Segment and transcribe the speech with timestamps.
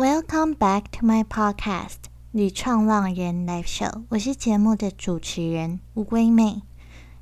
[0.00, 1.88] Welcome back to my podcast
[2.30, 6.62] 《女创浪人 Live Show》，我是节目的主持人乌龟妹。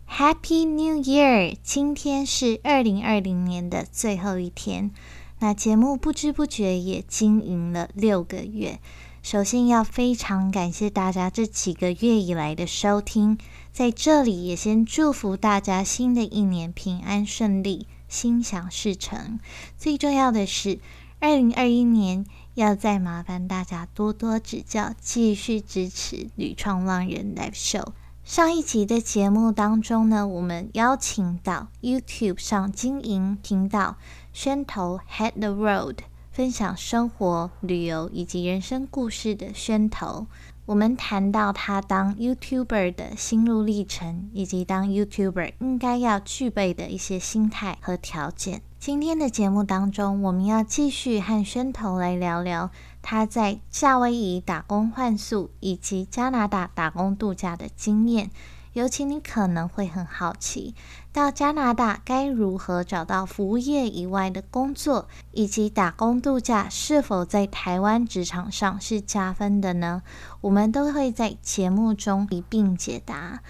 [0.09, 1.57] Happy New Year！
[1.61, 4.93] 今天是二零二零年的最后一天，
[5.41, 8.79] 那节目不知不觉也经营了六个月。
[9.25, 13.37] 首先要非常感谢大家这几个月以来的收听，
[13.73, 19.41] 在这里也先祝福大家新的一年平安顺利，心想事成。
[19.77, 20.79] 最重要的是，
[21.19, 22.25] 二零二一年。
[22.59, 27.93] 要再麻烦大家多多指教，继续支持屡创浪人 Live Show。
[28.25, 33.97] 上一集的节目当中呢，我们邀请到 YouTube 上经营频道
[34.33, 35.99] 宣头 Head the Road，
[36.33, 40.27] 分享生活、旅游以及人生故事的宣头。
[40.67, 48.63] 我们谈到他当 YouTuber 的心路历程，以及当 YouTuber 应该要具备的一些心态和条件。
[48.81, 52.71] 今天的节目当中，我们要继续和宣头来聊聊
[53.03, 58.31] 他在夏威夷打工换宿以及加拿大打工度假的经验。
[58.75, 60.77] 尤其你可能会很好奇，
[61.13, 70.03] 到加拿大该如何找到服务业以外的工作，以及打工度假是否在台湾职场上是加分的呢？
[70.43, 73.41] 我们都会在节目中一并解答。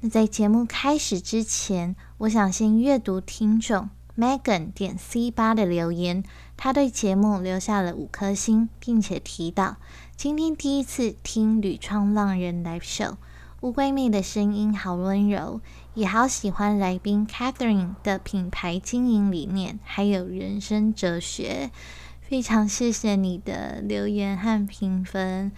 [0.00, 6.22] 那在节目开始之前，我想先阅读听众 Megan 点 C 八的留言，
[6.56, 9.76] 他对节目留下了五颗星，并且提到
[10.16, 13.16] 今天第一次听吕创浪人 Live Show。
[13.62, 15.60] 乌龟妹的声音好温柔，
[15.94, 21.70] 也好喜欢来宾 Catherine 的品牌经营理念，还有人生哲学。
[22.20, 25.52] 非常谢谢你的留言和评分，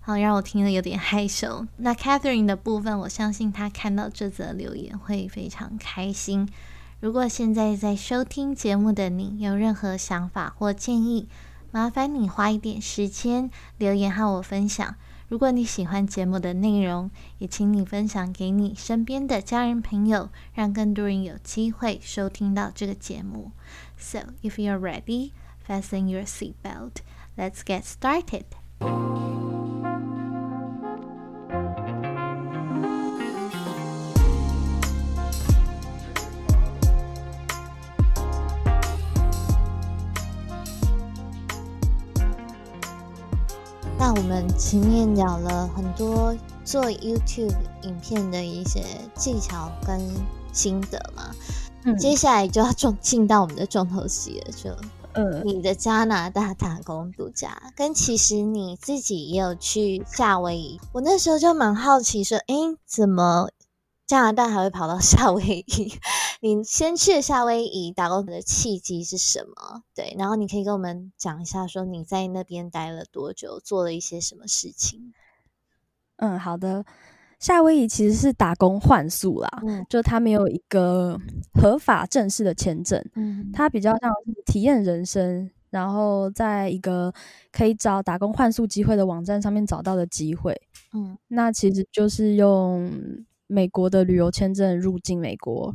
[0.00, 1.66] 好让我听了有点害羞。
[1.78, 6.48] 那 Catherine 的部分，我相信她看到这则留言会非常开心。
[6.98, 11.28] 如果现在在收听节目的你有任何想法或建议，
[11.70, 14.96] 麻烦你花一点时间留言和我分享。
[15.28, 23.50] 如果你喜欢节目的内容，也请你分享给你身边的家人朋友，让更多人有机会收听到这个节目。
[23.98, 25.32] So, if you're ready,
[25.66, 27.02] fasten your seatbelt.
[27.36, 28.44] Let's get started.
[44.08, 46.32] 那我们前面聊了很多
[46.64, 48.80] 做 YouTube 影片的一些
[49.16, 50.00] 技巧跟
[50.52, 51.34] 心得嘛，
[51.98, 54.70] 接下来就要重进到我们的重头戏了，就
[55.14, 62.54] 嗯你的加拿大打工度假，跟其实你自己也有去夏威夷，我那时候就蛮好奇说，哎，
[62.86, 63.48] 怎么？
[64.06, 65.92] 加拿大还会跑到夏威夷？
[66.40, 69.82] 你先去夏威夷打工的契机是什么？
[69.96, 75.12] 对，然后你可以跟我们讲一下，说你在那边待了多久，做了一些什么事情？
[76.18, 76.84] 嗯，好的。
[77.40, 81.20] 夏威夷其实是打工换宿啦，嗯就它没有一个
[81.52, 84.10] 合法正式的签证，嗯，它比较像
[84.46, 87.12] 体验人生，然后在一个
[87.50, 90.58] 可以找打工换宿机会的网站上面找到的机会，
[90.94, 92.88] 嗯，那其实就是用。
[93.46, 95.74] 美国的旅游签证入境美国，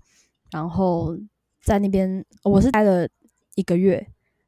[0.52, 1.18] 然后
[1.64, 3.08] 在那边我是待了
[3.56, 4.08] 一个月，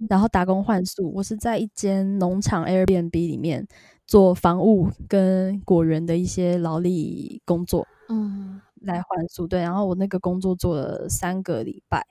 [0.10, 1.12] 然后打工换宿。
[1.14, 3.68] 我是在一间农场 Airbnb 里面
[4.06, 9.48] 做房务跟果园的一些劳力工作，嗯，来换宿。
[9.48, 12.06] 对，然后我那个工作做了三个礼拜。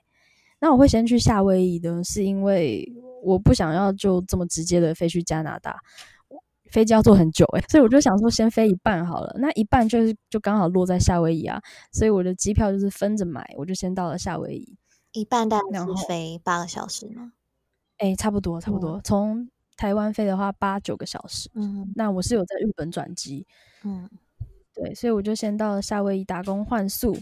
[0.59, 2.89] 那我会先去夏威夷的，是因为
[3.21, 5.77] 我不想要就这么直接的飞去加拿大。
[6.73, 11.61] 飞机要坐很久诶，所以我就想说先飞一半好了，那一半就是就刚好落在夏威夷啊，
[11.91, 14.75] 所以我的机票就是分着买，我就先到了夏威夷，
[15.11, 17.33] 一半大概是飞八个小时吗？
[17.97, 19.47] 哎，差不多差不多，从
[19.77, 23.45] 台湾飞的话八九个小时，嗯，那我是有在日本转机，
[23.83, 24.09] 嗯，
[24.73, 27.15] 对，所以我就先到了夏威夷打工换宿，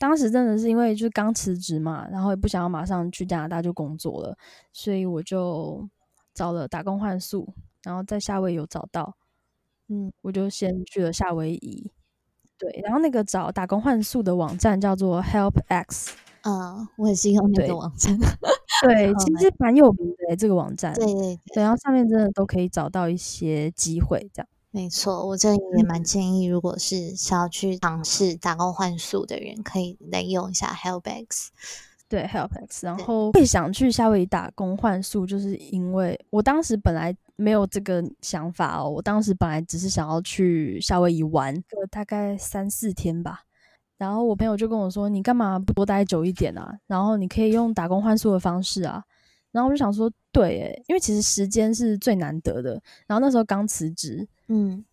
[0.00, 4.36] 当时真的是因为就是刚辞职嘛，然后也不想要马上去加拿大就工作了，
[4.72, 5.88] 所以我就
[6.34, 7.54] 找了打工换宿。
[7.88, 9.16] 然后在夏威夷有找到，
[9.88, 11.90] 嗯，我就先去了夏威夷，
[12.58, 16.10] 对，然后那个找打工换宿的网站叫做 HelpX，
[16.42, 18.14] 啊，我也是用那个网站，
[18.84, 31.48] 对，其实蛮有名的这个网站，对对对，然后上面真的都可以找到一些机会，这样，没错，我这里也蛮建议，如果是想要去尝试打工换宿的人，可以来用一下 HelpX。
[32.10, 38.90] 对，HelpX，然后会想去夏威夷打工换宿，就是因为我当时本来没有这个想法哦。
[38.90, 43.44] 我当时本来只是想要去夏威夷玩个大概三四天吧。
[43.96, 46.78] 然后我朋友就跟我说：“你干嘛不多待久一点啊？
[46.86, 49.02] 然后你可以用打工换宿的方式啊。”
[49.50, 52.80] 然后我就想说，对，诶，因为其实时间是最难得的。
[53.06, 54.84] 然后那时候刚辞职，嗯，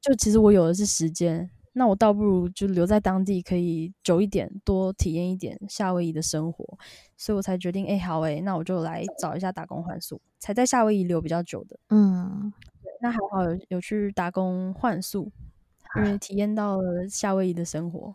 [0.00, 6.64] 就其实我有的是时间，那我倒不如就留在当地，可以久一点，多体验一点夏威夷的生活。
[7.18, 11.78] 所以我才决定，哎，好，哎，那我就来找一下打工换宿，才在夏威夷留比较久的。
[11.90, 12.50] 嗯，
[13.02, 15.30] 那还好有有去打工换宿，
[15.96, 18.14] 因为体验到了夏威夷的生活。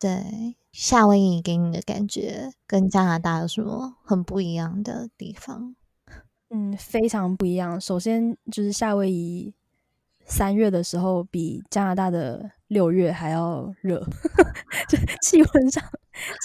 [0.00, 5.76] 对，夏威夷给你的感觉跟加拿大有什么很不一样的地方？
[6.48, 7.78] 嗯，非常不一样。
[7.78, 9.54] 首先就是夏威夷
[10.24, 14.00] 三月的时候比加拿大的六月还要热，
[14.88, 15.82] 就气温上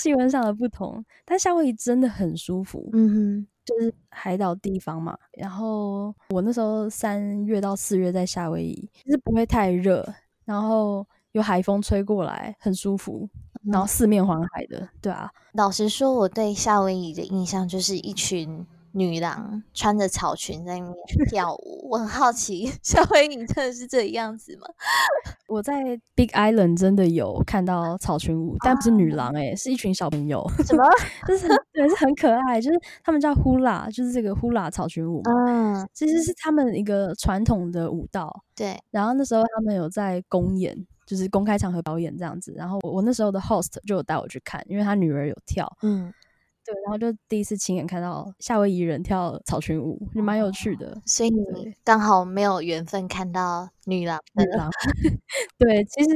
[0.02, 1.04] 气温上的不同。
[1.26, 5.18] 但夏威夷真的很舒服，嗯哼，就是海岛地方嘛。
[5.34, 10.08] 然后我那时候三月到四月在夏威夷，其实不会太热，
[10.46, 13.30] 然后有海风吹过来，很舒服。
[13.64, 15.30] 然后四面环海的，对啊。
[15.54, 21.88] 老实说，我对夏威夷的印象就是一群女郎穿着草裙在那边跳舞。
[21.90, 24.68] 我很好奇，夏威夷真的是这样子吗？
[25.48, 30.46] 我在 Big Island 真的有看到草裙舞，但不是女郎，哎，是一群小朋友。
[30.66, 30.84] 什么？
[31.28, 35.22] 就是对，是很可爱，就是他们叫 Hula，就是这个 Hula 草裙舞。
[35.26, 38.44] 嗯，其实是他们一个传统的舞蹈。
[38.56, 38.78] 对。
[38.92, 40.86] 然后那时候他们有在公演。
[41.08, 46.14] 就是公开场合表演这样子，然后我我那时候的 host 就有带我去看，因为他女儿有跳，嗯，
[46.68, 51.02] 对，然后就第一次亲眼看到夏威夷人跳草裙舞，也蛮有趣的。
[51.06, 54.70] 所以你刚好没有缘分看到女郎，女郎，
[55.58, 56.10] 对，其实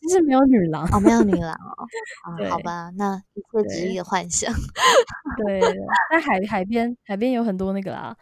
[0.00, 4.52] 其实没有女郎哦，没有女 郎哦，啊，好吧，那一切只是一个幻想。
[5.44, 5.60] 对，
[6.10, 8.16] 在海海边，海边有很多那个啦。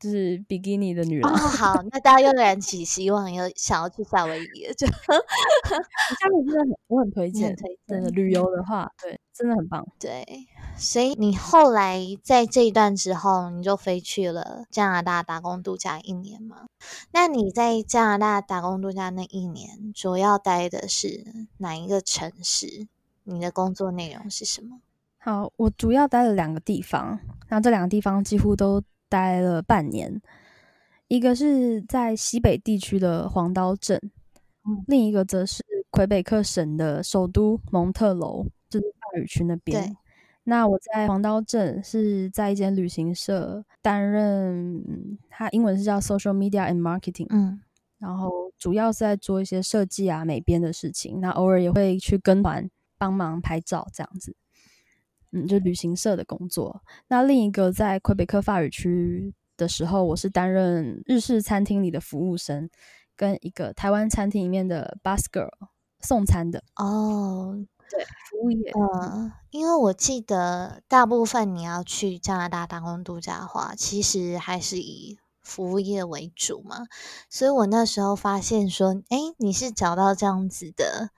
[0.00, 1.30] 就是比基尼的女人。
[1.30, 4.74] 哦，好，那大家又燃起希望，又想要去夏威夷了。
[4.74, 4.92] 就夏
[6.28, 7.54] 威夷真的很，我很推荐。
[7.86, 9.86] 真的旅游的话，对，真的很棒。
[10.00, 10.26] 对，
[10.82, 16.66] 所以你后来在这一段之后，你就飞去了加拿大打工度假一年嘛？
[17.12, 21.24] 那你在加拿大打工度假那一年，主要待的是
[21.58, 22.88] 哪一个城市？
[23.24, 24.80] 你的工作内容是什么？
[25.18, 28.82] 好，我主要待了两个地方，然后这两个地方几乎都。
[29.12, 30.22] 待了半年，
[31.08, 34.00] 一个是在西北地区的黄刀镇，
[34.86, 39.94] 另一个则是魁北克省的首都蒙特楼，就是大语区那边。
[40.44, 47.60] 那我在黄刀镇是在一间旅行社担任，它英文是叫 Social Media and Marketing，嗯，
[47.98, 52.68] 然后主要是在做一些设计啊、美编的事情，那偶尔也会去跟团
[52.98, 54.34] 帮忙拍照这样子。
[55.30, 56.82] 嗯，就旅行社的工作。
[57.08, 62.68] 那另一个在魁北克法语区的时候，我是担任日式餐厅里的服务生，
[63.16, 65.48] 跟一个台湾餐厅里面的 bus girl
[66.00, 66.62] 送餐的。
[66.76, 68.72] 哦，对，服务业。
[68.72, 76.86] 嗯，因为我记得大部分你要去加拿大打工度假的话，其实还是以服务业为主嘛。
[77.28, 81.10] 所以我那时候发现说，哎，你是找到这样子的。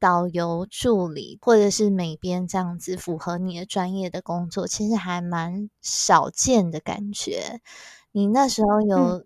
[0.00, 7.60] 导游助理或者是美编这样子符合你的专业的工作，其实还蛮少见的感觉。
[8.12, 9.24] 你那时候有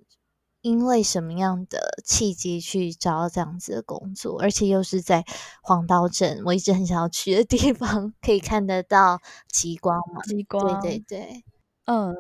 [0.63, 5.25] 因为什么样的契机去找到这样子的工作，而且又是在
[5.63, 10.23] 黄刀镇，我一直很想要去的地方，可以看得到极光吗？
[10.23, 11.45] 极光，对对对，
[11.85, 12.15] 嗯，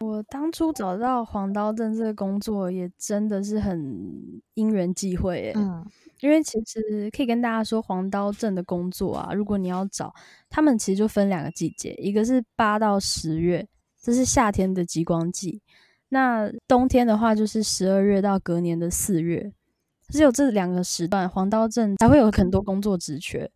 [0.00, 5.84] 我当初找到黄刀镇这个工作，也真的是很因缘际会，嗯。
[6.20, 10.14] 因为其实可以跟大家说，黄刀镇的工作啊，如果你要找
[10.48, 13.68] 他们，其实就分两个季节，一个是八到十月，
[14.00, 15.60] 这是夏天的极光季；
[16.08, 19.52] 那冬天的话，就是十二月到隔年的四月，
[20.08, 23.50] 只有这两个时段，黄刀镇才会有很多工作职缺。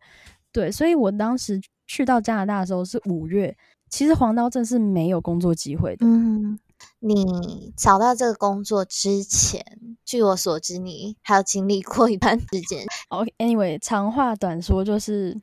[0.51, 3.55] 对，所以我当时去到加拿大的时候是五月，
[3.89, 6.05] 其实黄刀镇是没有工作机会的。
[6.05, 6.59] 嗯。
[6.97, 9.63] 你找到这个工作之前，
[10.03, 12.83] 据我所知，你还有经历过一段时间。
[13.09, 15.39] OK，Anyway，长话短说，就是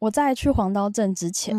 [0.00, 1.56] 我在去黄刀镇之前，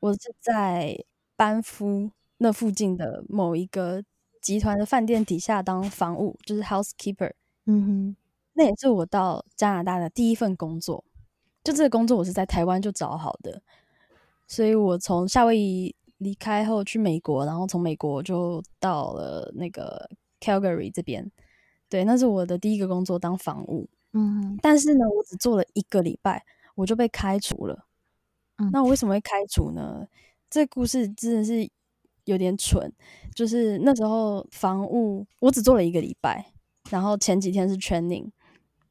[0.00, 0.98] 我是在
[1.36, 4.02] 班夫那附近的某一个
[4.46, 7.32] 集团的饭店底下当房务，就是 housekeeper。
[7.64, 8.16] 嗯哼，
[8.52, 11.02] 那也是我到加拿大的第一份工作。
[11.64, 13.60] 就这个工作，我是在台湾就找好的，
[14.46, 15.96] 所以我从夏威夷。
[16.18, 20.08] 离开后去美国，然后从美国就到了那个
[20.40, 21.30] Calgary 这边。
[21.90, 23.86] 对，那是我的第一个工作，当房务。
[24.14, 26.42] 嗯，但是呢，我只做了一个礼拜，
[26.74, 27.84] 我就被开除了。
[28.56, 30.08] 嗯，那我为什么会开除呢？
[30.48, 31.68] 这故事真的是
[32.26, 32.92] 有点蠢。
[33.34, 36.52] 就是那时候房务我只做了一个礼拜，
[36.90, 38.30] 然后前几天是 training。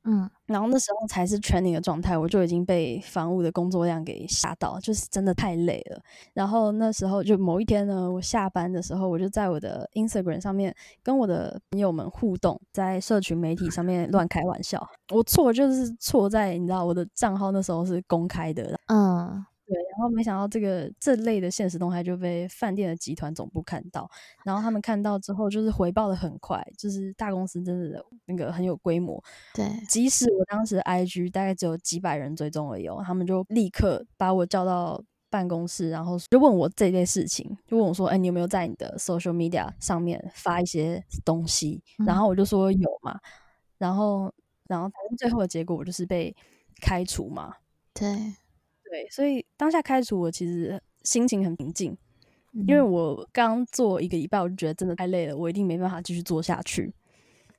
[0.08, 6.00] 嗯，然后那时候才是 training 的状态，我就已经被房屋的工作量给吓到，就是真的太累了。
[6.32, 14.88] 然后那时候就某一天呢，我下班的时候，我就在我的 Instagram 上面跟我的朋友们互动，在社群媒体上面乱开玩笑。
[15.12, 19.44] 我错就是错在你知道我的账号那时候是公开的，嗯。
[19.96, 24.10] 对，然后没想到这个这类的现实动态就被饭店的集团总部看到，
[24.44, 29.22] 然后他们看到之后就是回报的很快，就是大公司真的那个很有规模。
[29.54, 43.20] 对，即使我当时 IG 大概只有几百人追踪而已，他们就立刻把我叫到办公室，然后就问我这类事情，就问我说：“哎，你有没有在你的 social media 上面发一些东西？”然后我就说有嘛，
[43.78, 44.32] 然后
[44.68, 46.36] 然后反正最后的结果我就是被
[46.82, 47.56] 开除嘛。
[47.94, 48.36] 对。
[48.90, 51.98] 对，所以当下开除我其实心情很平静，
[52.68, 56.94] 因为我刚做一个礼拜，我就觉得真的太累了，我一定没办法继续做下去。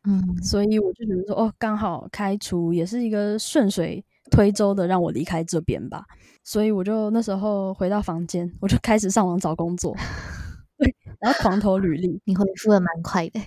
[0.04, 6.04] 嗯，所以我就觉得说，哦，刚好开除也是一个顺水推舟的让我离开这边吧。
[6.45, 9.92] 所以我就那时候回到房间，我就开始上网找工作，
[10.78, 12.21] 对，然后狂投履历。
[12.25, 13.40] 你回复的蛮快的。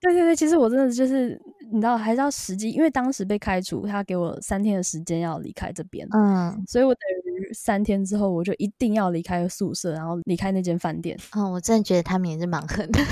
[0.00, 1.40] 对对对，其实我真的就是
[1.72, 7.00] 你知道，还是要实际，因为当时被开除，他给我三天的时间要离开这边，嗯，所以我等
[7.36, 11.18] 于三天之后，我就一定要离开宿舍，然后离开那间饭店。
[11.36, 13.00] 嗯，我真的觉得他们也是蛮狠的。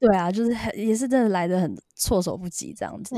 [0.00, 3.14] 对啊，就是也是真的来的很措手不及这样子。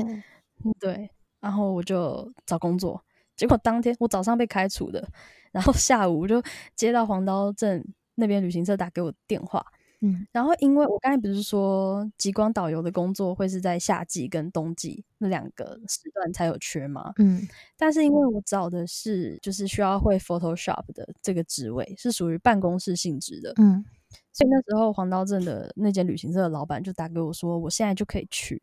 [0.78, 1.08] 对，
[1.40, 3.02] 然后我就找工作，
[3.36, 5.08] 结果当天我早上被开除的，
[5.50, 6.42] 然后下午就
[6.76, 7.82] 接到黄刀镇
[8.16, 9.64] 那边旅行社打给我电话。
[10.04, 17.12] 嗯，然后因为我刚才不是说极光导游的工作会是在夏季跟冬季那两个时段才有缺吗？
[17.18, 17.40] 嗯，
[17.76, 23.84] 但是因为我找的是就是需要会 Photoshop 的这个职位，是属于办公室性质的，嗯，
[24.32, 28.60] 所以那时候黄刀镇的那间旅行社的老板就打给我说，我现在就可以去，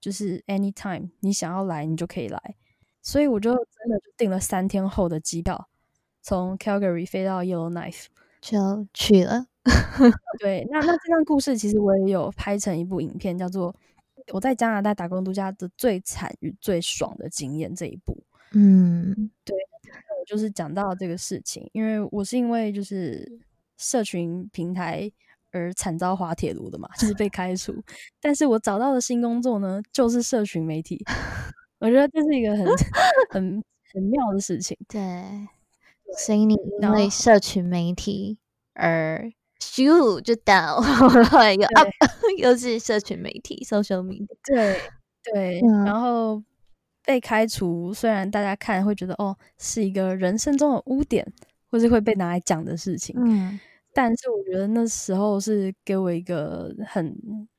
[0.00, 2.56] 就是 anytime 你想要来你就可以来，
[3.02, 5.68] 所以我就真的就订了三天后的机票，
[6.22, 8.06] 从 Calgary 飞到 Yellowknife
[8.40, 9.48] 就去了。
[10.38, 13.72] 对，那那这段故事其实我也有拍成一部影片，叫做
[14.32, 18.16] 《我在加拿大打工度假的最惨与最爽的经验》这一部。
[18.52, 23.40] 嗯，对，我就是讲到这个事情，因为我是因为就是
[23.76, 25.10] 社群平台
[25.50, 27.74] 而惨遭滑铁卢的嘛，就是被开除。
[28.20, 31.04] 但是我找到的新工作呢，就是社群媒体。
[31.80, 32.66] 我觉得这是一个很
[33.30, 34.78] 很很妙的事情。
[34.88, 35.00] 对，
[36.18, 38.38] 所以你因为社群媒体
[38.74, 39.32] 而。
[39.60, 40.80] 咻就到，
[41.58, 41.88] 又 up，
[42.38, 44.26] 又是社群媒体，social media。
[44.44, 44.80] 对
[45.32, 46.42] 对，然后
[47.04, 51.26] 被开除，虽然大家看会觉得哦，是一个人生中的污点，
[51.70, 53.58] 或是会被拿来讲的事情，嗯，
[53.92, 57.16] 但是我觉得那时候是给我一个很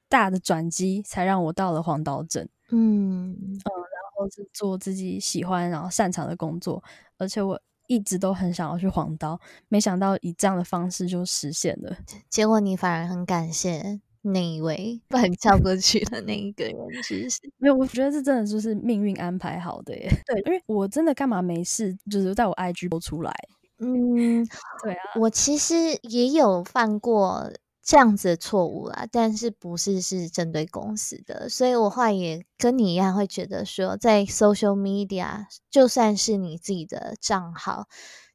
[0.08, 3.32] 大的转机，才让我到了黄岛镇，嗯。
[3.32, 6.84] 嗯，然后是做自己喜欢然后擅长的工作，
[7.18, 7.60] 而且我。
[7.88, 9.40] 一直都很想要去黄刀，
[9.70, 11.98] 没想到以这样的方式就实现了。
[12.30, 17.40] 结果你反而很感谢那一位把你叫过去的那一个人，其实是？
[17.58, 20.10] 没有，我觉得这真的就是命运安排好的耶。
[20.28, 23.34] 对，因为我真的干嘛没事，就是在我 IG 播出来。
[23.80, 24.46] 嗯，
[24.84, 27.52] 对啊，我其实也有犯过。
[27.88, 37.88] 这样子的错误啦，但是不是是针对公司的，所以我话也跟你一样，会觉得说，在 social media，就算是你自己的账号，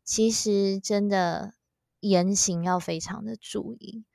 [0.03, 1.53] 其实真的
[2.01, 4.07] 言行要非常的注意。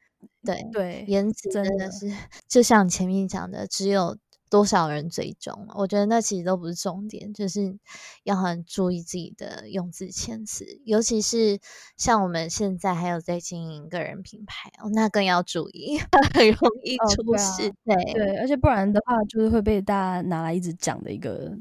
[0.44, 2.12] 对对，言辞真的是，
[2.48, 4.18] 就像前面讲的，只有。
[4.50, 5.68] 多少人追踪？
[5.76, 7.78] 我觉得那其实都不是重点，就是
[8.24, 11.60] 要很注意自己的用字遣词，尤其是
[11.98, 15.98] 像我们现在还有在经营个人品牌哦，那更要注意，
[16.34, 17.74] 很容易出事。
[17.84, 21.52] 对对，而且不然的话，就是会被大家拿来一直讲的一个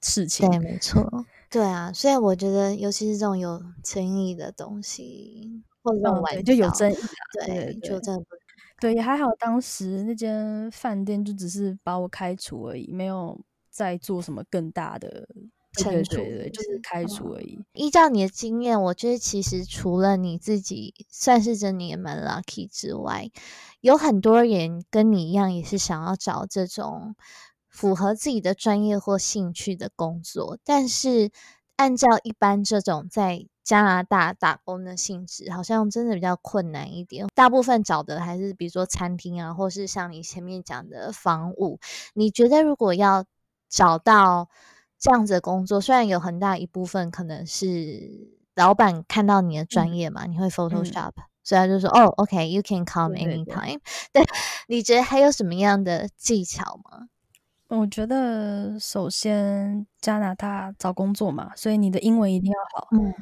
[0.00, 0.48] 事情。
[0.50, 1.08] 对，没错。
[1.50, 6.96] 对啊，所以我觉得，尤其是这种有争议的东西，或者这种玩就有争议，
[7.46, 8.26] 对，就真的不。
[8.84, 15.26] 对，也还好，当时那间饭店就只是把我开除而已，没有再做什么更大的
[15.78, 16.16] 惩处，
[16.52, 17.58] 就是开除而已。
[17.72, 23.30] 依照你的经验，我觉得其实除了你自己算是真的也蛮 lucky 之外，
[23.80, 27.16] 有很多人跟你一样，也是想要找这种
[27.70, 31.30] 符合自己的专业或兴趣的工作，但是
[31.76, 33.46] 按照一般这种在。
[33.64, 41.80] 加拿大打工的性质好像真的比较困难一点，大部分找的还是比如说餐厅啊，或是像你前面讲的房屋。
[42.12, 43.24] 你觉得如果要
[43.70, 44.48] 找到
[44.98, 53.80] 这样子的工作，虽然有很大一部分可能是老板看到你的专业嘛，你会 Photoshop，所以他就说哦，OK，you can come anytime。
[54.12, 54.22] 对，
[54.68, 57.08] 你觉得还有什么样的技巧吗？
[57.68, 62.88] 我觉得首先加拿大找工作嘛，所以你的英文一定要好。
[62.92, 63.12] 嗯，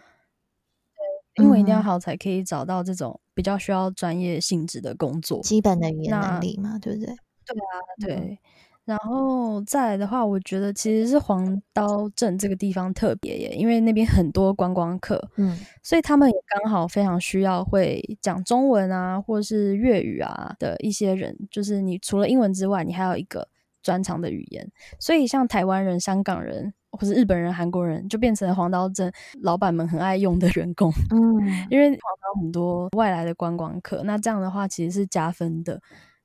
[1.34, 7.06] 对，英文一定要好才可以找到这种比较需要专业性质的工作，基本的语言能力嘛，对不对？
[7.06, 8.38] 对啊，对。
[8.84, 23.46] 然后再来的话，我觉得其实是黄刀镇这个地方特别耶，因为那边很多观光客，嗯，所以他们也刚好非常需要会讲中文啊，或是粤语啊的一些人，就是你除了英文之外，你还有一个
[23.84, 24.68] 专长的语言。
[24.98, 35.80] 所以像台湾人、香港人或是日本人、韩国人，就变成了黄刀镇老板们很爱用的员工，嗯，因为黄刀很多外来的观光客，那这样的话其实是加分的。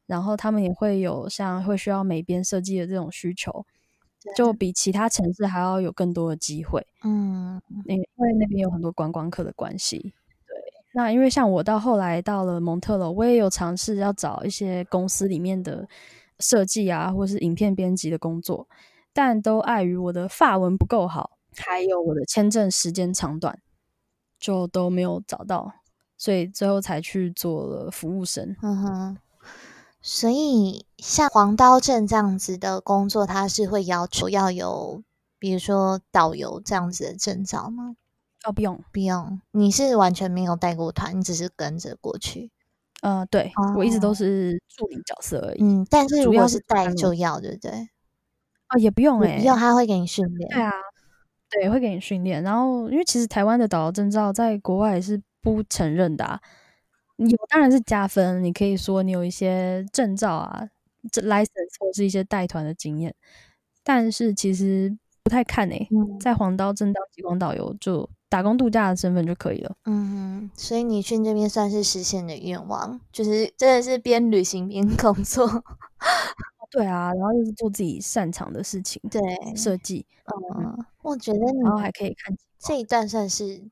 [0.06, 3.66] 然后他们也会有像会需要美编设计的这种需求，
[4.38, 6.88] 就比其他城市还要有更多的机会。
[7.04, 10.00] 嗯，因为那边有很多观光客的关系。
[10.48, 10.56] 对，
[10.94, 15.86] 那因为像我到后来到了蒙特楼，我也有尝试要找一些公司里面的
[16.40, 18.66] 设计啊，或是影片编辑的工作，
[19.18, 23.60] 但都碍于我的法文不够好，还有我的签证时间长短，
[24.40, 25.74] 就都没有找到，
[26.16, 28.56] 所以最后才去做了服务生。
[28.62, 29.18] 嗯哼。
[30.04, 35.02] 所以，像黄刀镇这样子的工作，它是会要求要有，
[35.40, 37.96] 比如说导游这样子的证照吗？
[38.46, 39.42] 哦，不用，不用。
[39.50, 42.52] 你是完全没有带过团，你只是跟着过去。
[43.02, 45.64] 呃，对，我一直都是助理角色而已。
[45.64, 47.90] 嗯，但是如果是带就要，对不对？
[48.70, 50.50] 哦，也不用哎，不用，他会给你训练。
[50.50, 50.72] 对啊，
[51.50, 52.44] 对，会给你训练。
[52.44, 56.40] 然后，因为其实台湾的导游证照在国外是不承认的。
[57.18, 60.68] 有当然是加分，你可以说你有一些证照啊，
[61.12, 63.16] 这 license 或是一些带团的经验，
[63.84, 65.88] 但是其实不太看诶，
[66.20, 69.76] 在黄刀镇当极光导游就打工度假的身份就可以了。
[69.86, 75.48] 嗯，所以你去那边算是实现的愿望，就是真的是边旅行边工作。
[76.72, 79.22] 对啊，然后又是做自己擅长的事情，对，
[79.56, 80.06] 设计。
[80.56, 83.70] 嗯，我觉得你然后还可以看这一段算是。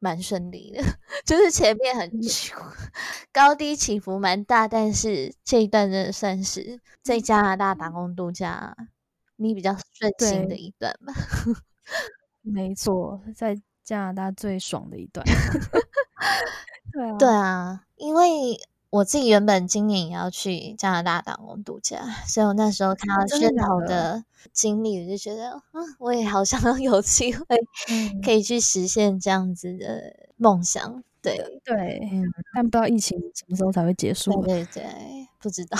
[0.00, 0.82] 蛮顺利的，
[1.24, 2.10] 就是前面很
[3.32, 8.76] 高低起伏蛮大，但是这一段真的算是在加拿大打工度假
[9.36, 11.14] 你比较顺心的一段吧。
[12.42, 15.24] 没错，在加拿大最爽的一段。
[16.92, 18.58] 对啊，对啊，因为。
[18.94, 27.44] 我自己原本今年也要去加拿大打工度假，所以我那时候看到宣头的经历，我就觉得，嗯，我也好想要有机会
[28.24, 31.02] 可以去实现这样子的梦想。
[31.20, 32.08] 对对，
[32.54, 34.30] 但不知道疫情什么时候才会结束。
[34.44, 34.84] 对对，
[35.40, 35.76] 不知道，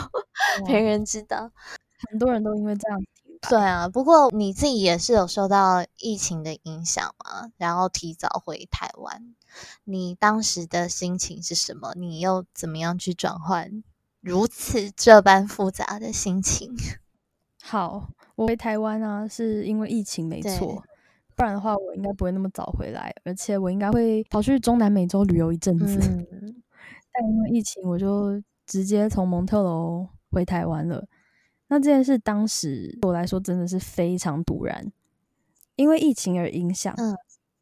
[0.66, 1.50] 没人知道。
[2.08, 2.98] 很多人都因为这样。
[3.50, 9.34] 对啊，不过你自己也是有受到疫情的影响嘛，然后提早回台湾，
[9.84, 11.92] 你当时的心情是什么？
[11.96, 13.82] 你又怎么样去转换
[14.20, 16.74] 如此这般复杂的心情？
[17.62, 20.82] 好，我回台湾啊，是因为疫情没错，
[21.34, 25.98] 不然的话我应该不会那么早回来，而且我应该会跑去中南美洲旅游一阵子。
[27.12, 31.06] 但因为疫情，我就直接从蒙特楼回台湾了。
[31.68, 34.92] 那这件事当时对我来说真的是非常突然，
[35.74, 36.94] 因为疫情而影响。
[36.98, 37.16] 嗯，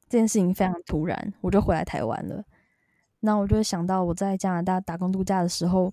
[0.08, 2.44] 这件事情非常突然，我就回来台湾了。
[3.20, 5.92] 那我就会想到我在加拿大打工度假的时候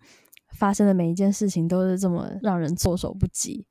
[0.54, 3.66] 发生的每一件事情，都是这么让人措手不及。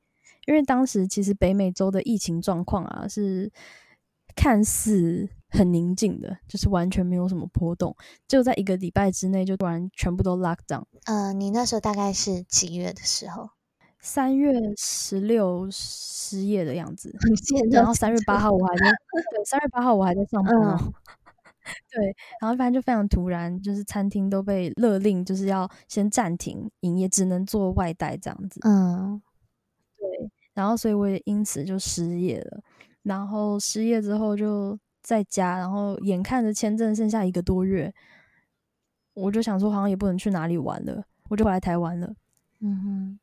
[0.47, 3.51] 因为当时其实北美洲的疫情状况啊，是
[4.35, 7.95] 看似很宁静的，就是完全没有什么波动，
[8.27, 10.85] 就在一个礼拜之内就突然全部都 lock down。
[11.05, 13.51] 呃，你那时候大概是几月的时候？
[14.01, 17.15] 三月十六失业的样子，
[17.71, 20.77] 然后三月八号我还在，对，三月八号我还在上班哦。
[21.93, 28.59] 对，然后反正就非常突然，就是餐厅都被勒令就是要先暂停营业，只能做外带这样子。
[28.63, 29.21] 嗯，
[29.97, 32.61] 对，然后所以我也因此就失业了。
[33.03, 37.93] 然后失业之后就在家，然后眼看着签证剩下一个多月，
[39.13, 42.11] 我就想说好像也不能去哪里玩了，我就回来台湾了。
[42.59, 43.19] 嗯哼。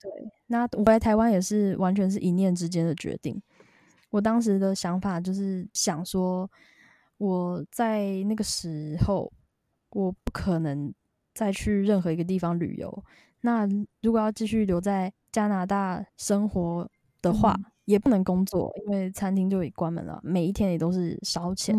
[0.00, 0.10] 对，
[0.46, 3.40] 那我来台湾也是完全是一念之间的决定。
[4.10, 6.50] 我当时的想法就是想说，
[7.18, 9.30] 我在那个时候
[9.90, 10.92] 我不可能
[11.34, 13.04] 再去任何一个地方旅游。
[13.40, 13.68] 那
[14.02, 16.88] 如果要继续留在加拿大生活
[17.20, 21.76] 的话，也不能工作，因为餐厅就已关门了，每一天也都是烧钱。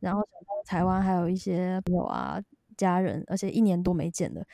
[0.00, 2.40] 然后想到台湾还有一些朋友啊、
[2.76, 4.44] 家人，而且一年多没见了。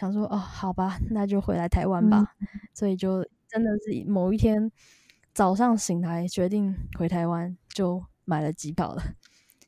[0.00, 2.34] 想说哦，好吧，那就回来台湾吧。
[2.72, 4.72] 所以就真的是某一天
[5.34, 9.02] 早上醒来，决定回台湾，就买了机票了。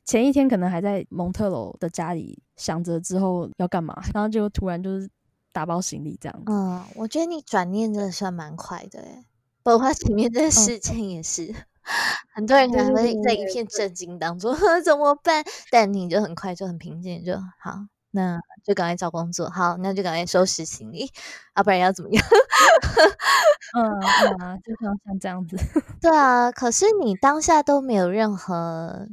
[0.03, 5.07] 前一天可能还在蒙特楼的家里想着之后要干嘛，然后就突然就是
[5.51, 6.43] 打包行李这样。
[6.47, 9.23] 嗯，我觉得你转念真的算蛮快的诶，
[9.61, 11.53] 包括前面的事情也是，
[12.33, 15.43] 很多人可能会在一片震惊当中 怎么办？
[15.71, 17.85] 但你就很快就很平静，就好。
[18.15, 21.09] 那就赶快找工作，好，那就赶快收拾行李，
[21.53, 22.23] 啊，不然要怎么样？
[23.75, 23.99] 嗯
[24.39, 25.57] 啊，就像像这样子。
[25.99, 29.07] 对啊，可是你当下都没有任何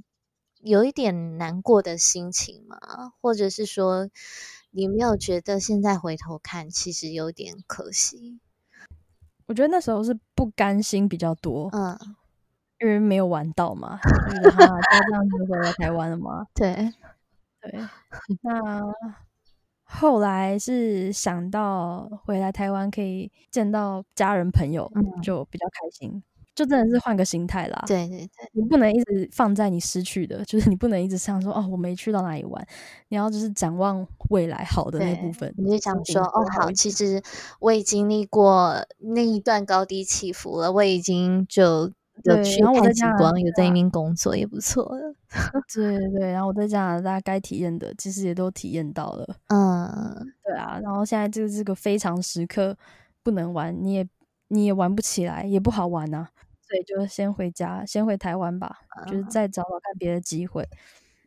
[0.60, 2.76] 有一点难过的心情吗？
[3.22, 4.10] 或者是说，
[4.70, 8.38] 你没有觉得现在回头看，其实有点可惜？
[9.46, 11.98] 我觉得那时候是不甘心比较多，嗯，
[12.80, 13.98] 因为没有玩到嘛，
[14.44, 16.92] 就是他就这样子回来台湾了嘛，对。
[17.60, 17.80] 对，
[18.42, 18.80] 那
[19.84, 24.90] 后来是想到回来台湾可以见到家人朋友，
[25.22, 26.22] 就比较开心，
[26.54, 27.82] 就真的是换个心态啦。
[27.86, 32.64] 对对对，你不能一直放在你失去的，就是你不能一直想说哦，我没去到哪里玩，
[33.08, 35.52] 你要就是展望未来好的那部分。
[35.58, 37.20] 你就想说哦，好，其实
[37.58, 41.92] 我也经历过那一段高低起伏了，我已经就。
[42.24, 45.14] 有去看极光，有在那边工作也不错的。
[45.72, 49.36] 对对对，然后我在加拿大该体验的，其实也都体验到了。
[49.48, 52.76] 嗯，对啊，然后现在就是这个非常时刻，
[53.22, 54.08] 不能玩，你也
[54.48, 56.28] 你也玩不起来，也不好玩啊。
[56.66, 58.78] 所以就先回家，先回台湾吧，
[59.08, 60.68] 就是再找找看别的机会。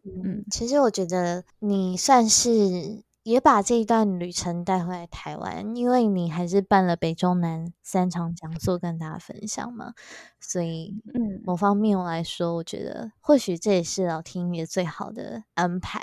[0.05, 3.03] 嗯，其实我觉得你算是。
[3.23, 9.93] 也把这一段旅程带回来台湾，因为你还是办了北中南三场讲座跟大家分享嘛，
[10.39, 16.01] 所以嗯，某方面来说，我觉得或许这也是老天爷最好的安排。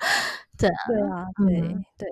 [0.56, 1.60] 对啊，对啊，对
[1.98, 2.08] 对，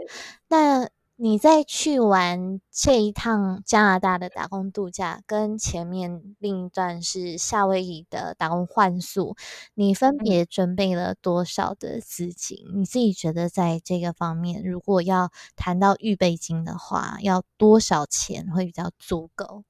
[0.49, 0.89] 那。
[1.25, 9.37] 你在去完这一趟加拿大的打工度假，跟前面另一段是夏威夷的打工换宿，
[9.75, 12.67] 你分别准备了多少的资金？
[12.75, 19.63] 你自己觉得在这个方面，如果要谈到预备金的话，要多少钱会比较足够？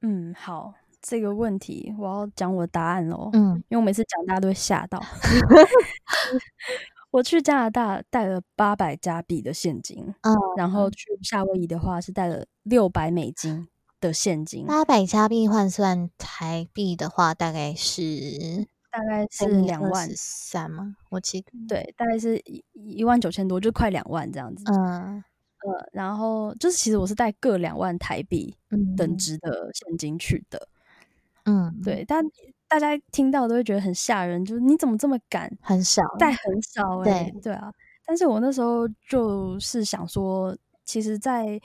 [0.00, 0.72] 嗯，好，
[1.02, 3.28] 这个问题我要讲我的答案喽。
[3.34, 4.98] 嗯，因为我每次讲大家都会吓到。
[7.10, 13.66] 我去加拿大带了八百加币的现金，嗯，然后去夏威夷的话是带了六百美金
[14.00, 14.64] 的现金。
[14.66, 18.04] 八百加币换算台币的话，大概是
[18.92, 20.96] 大概是两万三吗？
[21.10, 24.62] 我记得对，大概是一一万九千多，就快两万这样子。
[24.72, 28.54] 嗯，呃，然后就是其实我是带各两万台币
[28.96, 30.68] 等值的现金去的。
[31.44, 32.24] 嗯，对，但。
[32.70, 35.50] 大家听到都会觉得很吓人，就是你怎么这么敢？
[35.60, 37.72] 很少带很少哎，对啊。
[38.06, 41.60] 但是我那时候就是想说，其实，在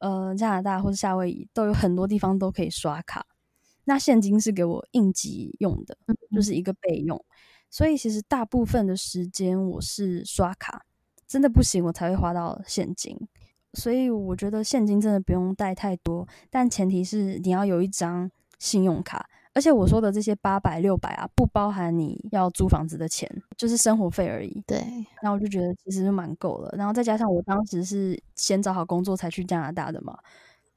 [0.00, 3.24] 呃加拿大或者夏威夷都有很多地方都可以刷卡，
[3.84, 5.96] 那现金是给我应急用的，
[6.34, 7.24] 就是一个备用。
[7.70, 10.84] 所以其实大部分的时间我是刷卡，
[11.28, 13.16] 真的不行我才会花到现金。
[13.74, 19.28] 所以我觉得现金真的不用带太多，但前提是你要有一张信用卡。
[19.58, 24.62] 而且我说的这些八百六百啊，不包含你要租房子的钱，就是生活费而已。
[24.68, 24.78] 对，
[25.20, 26.72] 然后我就觉得其实蛮够了。
[26.78, 30.16] 然后再加上我当时是先找好工作才去加拿大的嘛，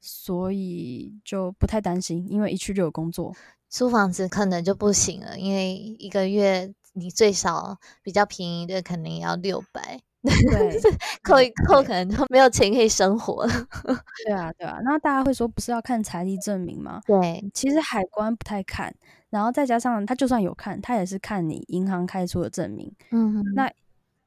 [0.00, 3.32] 所以就不太担心，因为一去就有工作。
[3.68, 10.00] 租房子可能就不行了，因为一个月你最少比较便宜的，肯定要六百。
[10.50, 10.80] 对，
[11.24, 13.52] 扣一扣，可能就没有钱可以生活了。
[14.24, 14.78] 对啊，对啊。
[14.84, 17.00] 那大家会说，不是要看财力证明吗？
[17.04, 18.94] 对，其实海关不太看，
[19.30, 22.94] 然后再加上他就算有看，他也是看你银行开出的证明。
[23.10, 23.68] 嗯，那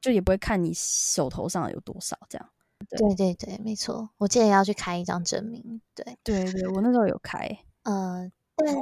[0.00, 2.46] 就也不会看你手头上有多少这样。
[2.90, 4.10] 对对对，没错。
[4.18, 5.80] 我记得要去开一张证明。
[5.94, 7.48] 对对对，我那时候有开。
[7.84, 8.30] 呃，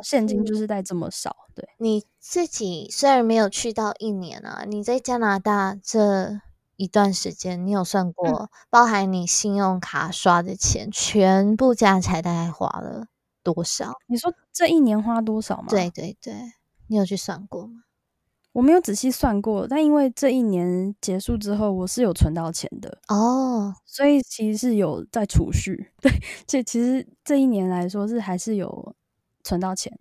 [0.02, 1.36] 现金就是带这么少。
[1.54, 6.40] 对，你自己虽然没有去到一年啊，你在加拿大这。
[6.76, 13.06] 一段时间，你有算过，包含你信用卡刷的钱，全部加起来大概花了
[13.42, 13.92] 多少？
[14.06, 15.68] 你说这一年花多少吗？
[15.68, 16.34] 对对对，
[16.88, 17.84] 你有去算过吗？
[18.52, 25.90] 我没有仔细算过，但因为这一年结束之后，我是有存到钱的哦，所以其实是有在储蓄。
[26.00, 26.10] 对，
[26.46, 28.94] 这其实这一年来说是还是有
[29.42, 29.98] 存到钱。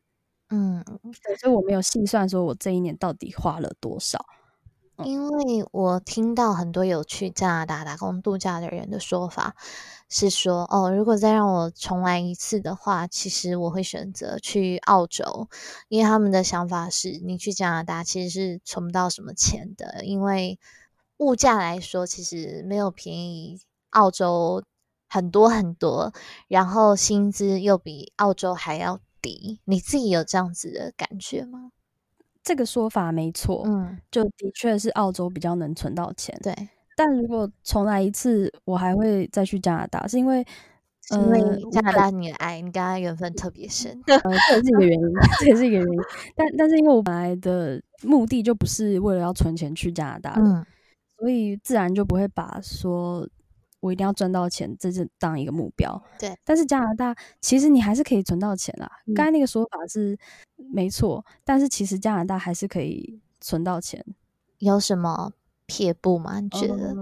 [0.49, 0.83] 嗯，
[1.41, 4.23] 所以我没有细算说我这一年到底花了多少。
[5.03, 9.55] 因为我听到很多有去加拿大打工度假的人的说法，
[10.07, 15.49] 是说哦，如果再让我重来一次的话，其实我会选择去澳洲，
[15.89, 20.59] 因为他们的想法是，你去加拿大其实是存不到什么钱的，因为
[21.17, 24.63] 物价来说其实没有便宜澳洲
[25.09, 26.13] 很多很多，
[26.47, 31.71] 然后薪资又比澳洲还要低，你自己有这样子的感觉吗？
[32.43, 36.53] 这个说法没错，嗯，就的确是澳洲比较能存到钱，对。
[36.95, 40.45] 但如果重来一次，我还会再去加拿大，是因为。
[41.11, 45.05] 因为加拿大你的爱，你跟他缘分特别深，呃，这也是一个原因，
[45.37, 45.99] 这也是一个原因。
[46.33, 50.65] 但但是因为我本来的目的就不是为了要存钱去加拿大的，
[51.17, 53.27] 所以自然就不会把说
[53.83, 56.01] 我一定要赚到钱这是当一个目标。
[56.17, 58.89] 对，但是加拿大其实你还是可以存到钱啦。
[59.13, 60.17] 刚才那个说法是
[60.55, 64.03] 没错，但是其实加拿大还是可以存到钱。
[64.59, 65.33] 有什么
[65.65, 66.39] 撇步吗？
[66.39, 66.95] 你觉得？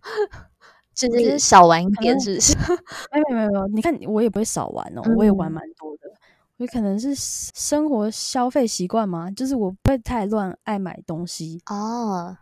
[0.94, 2.56] 只是少玩一点，是不是？
[3.12, 6.02] 没有没有没有，你看我也不会少玩哦，我也玩蛮多的。
[6.56, 12.36] 我可能是生活消费习惯嘛，就是我不会太乱爱买东西哦。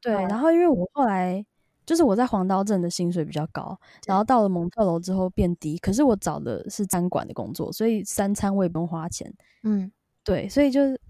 [0.00, 1.44] 对，然后因为我后来
[1.90, 3.76] 就是我在黄刀镇的薪水比较高，
[4.06, 9.34] 然后到了蒙特楼之后变低，可是我找的是餐馆的工作，所以三餐我也不用花钱。
[9.64, 9.90] 嗯，
[10.22, 11.00] 对，所以就是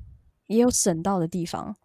[0.46, 1.76] 也有省到的地方。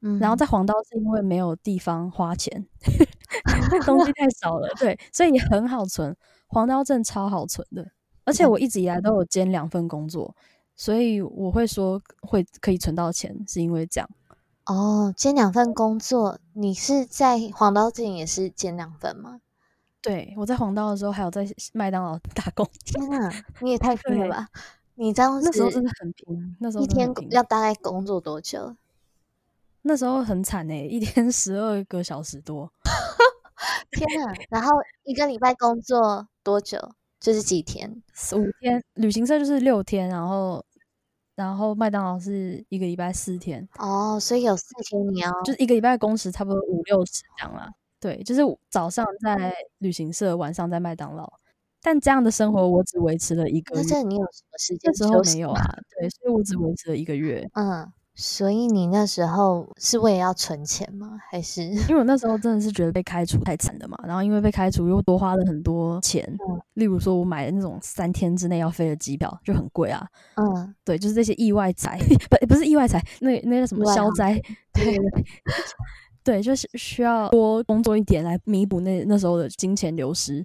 [0.00, 2.66] 嗯，然后在黄刀是因为没有地方花钱。
[3.86, 6.16] 东西太少了，对，所以很好存。
[6.48, 7.92] 黄刀镇超好存的，
[8.24, 10.34] 而且我一直以来都有兼两份工作，
[10.74, 14.10] 所以我会说会可以存到钱，是因为这样。
[14.66, 19.40] 哦，兼两份工作，你是在黄刀镇也是兼两份吗？
[20.00, 22.68] 对，我在黄刀的时候还有在麦当劳打工。
[22.84, 24.48] 天哪，你也太拼了吧！
[24.94, 28.76] 你这样那时候真的很拼，那时候一天要大概工作多久？
[29.82, 32.72] 那时候很惨哎，一天十二个小时多。
[33.90, 34.34] 天呐！
[34.50, 34.70] 然后
[35.04, 36.78] 一个礼拜工作多久？
[37.20, 38.02] 就是几天？
[38.32, 38.82] 五天。
[38.94, 40.64] 旅行社就是六天，然后
[41.34, 43.68] 然后麦当劳是一个礼拜四天。
[43.78, 47.70] 哦，所以有四天你要就是一个礼拜工时差不多五六十这样啦。
[48.00, 51.32] 对，就是早上在旅行社，晚上在麦当劳。
[51.80, 53.82] 但这样的生活我只维持了一个月。
[53.82, 55.62] 那这你有什么时间那时候没有啊？
[55.98, 57.48] 对，所以我只维持了一个月。
[57.54, 57.92] 嗯。
[58.14, 61.18] 所以你那时候是为了要存钱吗？
[61.30, 63.96] 还是因为我那时候真的是觉得被开除太惨了嘛？
[64.06, 66.22] 然后因为被开除又多花了很多钱，
[66.74, 70.06] 例如说我买的那种三天之内要飞的机票就很贵啊。
[70.36, 71.98] 嗯，对，就是这些意外财，
[72.28, 74.34] 不不是意外财，那那个什么消灾，
[74.74, 75.24] 对对
[76.22, 80.44] 对，就是需要多工作一点来弥补那那时候的金钱流失。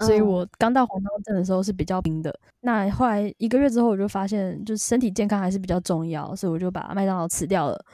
[0.00, 2.38] 所以我刚到黄刀镇的时候是比较冰的。
[2.60, 7.84] 那后来一个月之后，我就发现，就是身体健康还是比较重要，所以我就把麦当劳辞掉了，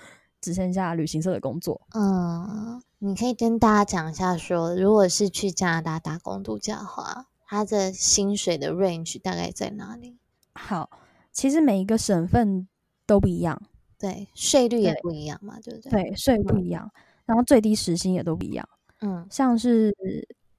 [0.40, 1.80] 只剩下旅行社的工作。
[1.94, 10.18] 嗯，你可以跟大家讲一下，说如果是去加拿大打工度假的话，它的薪水的 range 大概在哪里？
[10.54, 10.90] 好，
[11.30, 12.66] 其实每一个省份
[13.06, 13.60] 都不一样，
[13.98, 15.90] 对，税率也不一样嘛，对不对？
[15.90, 16.90] 对，税不一样，
[17.26, 18.68] 然后最低时薪也都不一样。
[19.02, 19.94] 嗯，像是。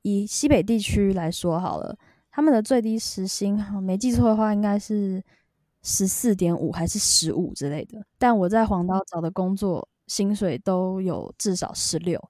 [0.03, 1.97] 以西北地区来说好了，
[2.31, 5.23] 他们的最低时薪，没记错的话，应该是
[5.81, 8.05] 十四点五还是十五之类的。
[8.17, 12.21] 但我在黄刀找的工作，薪水都有至少十六。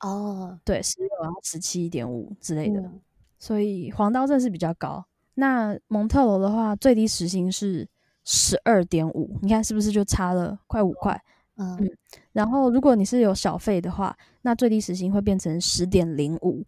[0.00, 2.82] 哦，对，十六然后十七点五之类的。
[3.38, 5.04] 所以黄刀镇是比较高。
[5.34, 7.88] 那蒙特罗的话，最低时薪是
[8.24, 11.20] 十二点五，你看是不是就差了快五块？
[11.56, 11.78] 嗯，
[12.32, 16.64] 然后如果你是有小费的话，那最低时薪会变成十点零五。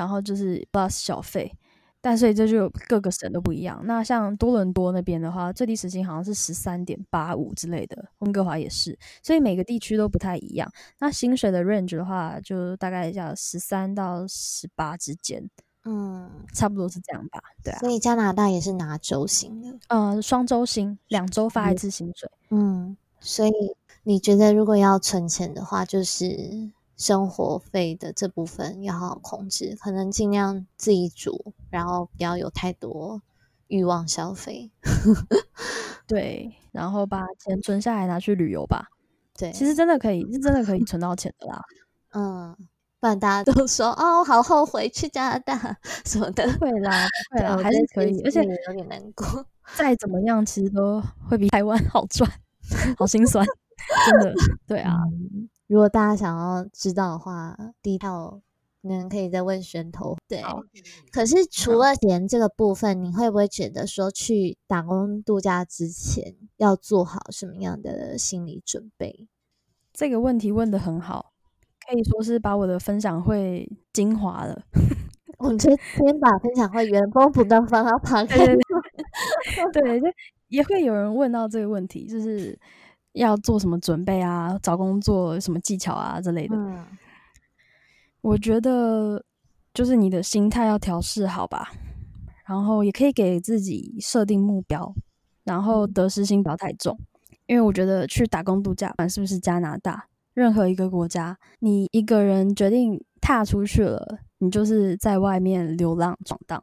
[0.00, 1.52] 然后就是 bus 小费，
[2.00, 3.78] 但所以这就各个省都不一样。
[3.84, 10.72] 那像多伦多那边的话，最低时薪好像是十三点八五之类的，温哥华也是，所以每个地区都不太一样。
[11.00, 15.46] 那薪水的 range 的话，就大概叫十三到十八之间，
[15.84, 17.42] 嗯，差不多是这样吧。
[17.62, 22.26] 对啊，所以加拿大也是拿周薪的，呃，双周薪，两周发一次薪水。
[22.48, 23.52] 嗯，所以
[24.04, 26.72] 你觉得如果要存钱的话，就是。
[27.00, 33.22] 生活费的这部分要好好控制，可能尽量自己煮，然后不要有太多
[33.68, 34.70] 欲望消费。
[36.06, 38.90] 对，然后把钱存下来拿去旅游吧。
[39.32, 41.64] 对，其实真的可以，是真的可以 存到钱的啦。
[42.12, 42.54] 嗯，
[43.00, 46.46] 不然大家都说哦，好后悔去加拿大什么的。
[46.58, 49.24] 会啦，会啦，还是可以，而且有点难过。
[49.74, 52.30] 再怎么样，其实都会比台湾好赚，
[52.98, 53.46] 好心酸，
[54.06, 54.34] 真的。
[54.66, 54.98] 对啊。
[55.70, 58.40] 如果大家想要知道的话，第一套
[58.82, 60.16] 可能可以再问宣头。
[60.26, 60.42] 对，
[61.12, 69.28] 可是除了钱这个部分，你会不会觉得说去打工度假之前要做好什么样的心理准备？
[69.92, 71.34] 这个问题问的很好，
[71.88, 74.60] 可以说是把我的分享会精华了。
[75.38, 78.58] 我就先把分享会原封不动放到 旁边。
[79.72, 80.06] 对，就
[80.48, 82.58] 也会有人问到这个问题，就是。
[83.12, 84.58] 要做什么准备啊？
[84.62, 86.56] 找工作什么技巧啊之类的？
[86.56, 86.86] 嗯，
[88.20, 89.24] 我觉得
[89.74, 91.70] 就是你的心态要调试好吧，
[92.46, 94.94] 然后也可以给自己设定目标，
[95.44, 96.98] 然后得失心不要太重，
[97.46, 106.62] 因为我觉得去打工度假，不管是不是加拿大，任何一个国家，你一个人决定踏出去了，你就是在外面流浪闯荡，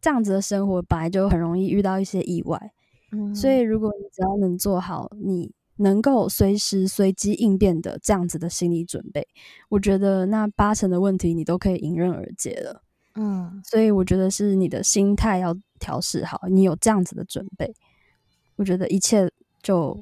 [0.00, 2.72] 这样子的生活本来就很容易遇到一些意外。
[3.12, 9.26] 嗯，所以如果你只要能做好你能够随时随机应变的这样子的心理准备，
[9.68, 12.82] 我觉得那八成的问题你都可以迎刃而解了。
[13.14, 17.74] 嗯，所以我觉得是你的心态要调试好，你有这样子的准备，
[18.56, 19.28] 我觉得一切
[19.62, 19.98] 就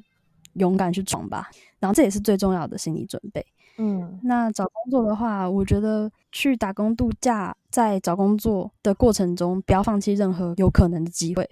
[0.53, 1.49] 勇敢去闯吧。
[1.79, 3.45] 然后这也是最重要的心理准备。
[3.79, 11.47] 嗯，那找工作的话，我觉得去打工度假，在找工作的过程中，不要放弃任何有可能的机会。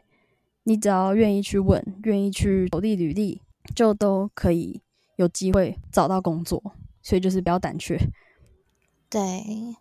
[0.63, 3.39] 你只要愿意去问，愿意去投递履历，
[3.73, 4.81] 就都可以
[5.15, 6.61] 有机会找到工作。
[7.01, 7.99] 所以就是不要胆怯。
[9.11, 9.21] 对，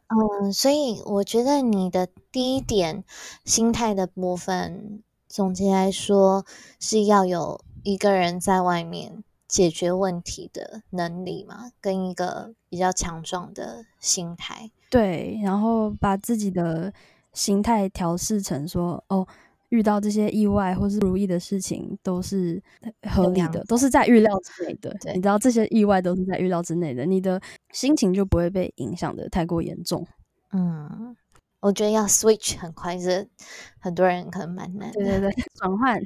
[0.08, 3.02] 嗯，所以我觉得你的第一点
[3.46, 6.44] 心态的部分，总结来说
[6.78, 14.70] 是要有一个人在外面解决问题的能力嘛，跟一个比较强壮的心态。
[14.90, 16.92] 对，然后把自己的
[17.32, 19.26] 心态调试成说，哦。
[19.74, 22.62] 遇到这些意外或是不如意的事情都是
[23.10, 24.96] 合理的，都是在预料之内的。
[25.12, 27.40] 你知道这些意外都是在预料之内的，你的
[27.72, 30.06] 心情就不会被影响的太过严重。
[30.52, 31.16] 嗯，
[31.58, 33.28] 我觉得要 switch 很快，是
[33.80, 34.92] 很多人可能蛮难。
[34.92, 36.00] 对对对， 转换。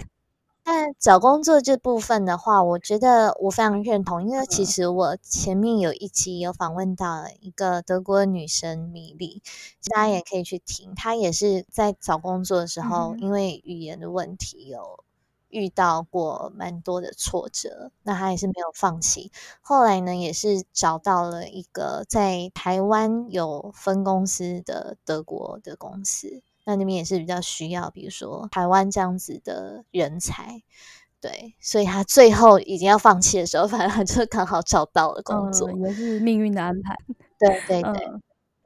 [0.70, 9.42] 但找工作这部分的话，我觉得我非常认同，因为其实我前面有一期有访问到一个德国女生米莉，
[9.88, 10.94] 大家也可以去听。
[10.94, 15.02] 她也是在找工作的时候，因为语言的问题有
[15.48, 19.32] 遇到过蛮多的挫折，那她也是没有放弃。
[19.62, 26.42] 后来呢，也是找到了一个在台湾有分公司的德国的公司。
[26.68, 30.62] 那那边也是比较需要，比如说台湾这样子的人才，
[31.18, 36.94] 对，所以他最后已经要放弃的时候， 反正就刚好找到了工作，也是命运的安排。
[37.38, 38.10] 对对对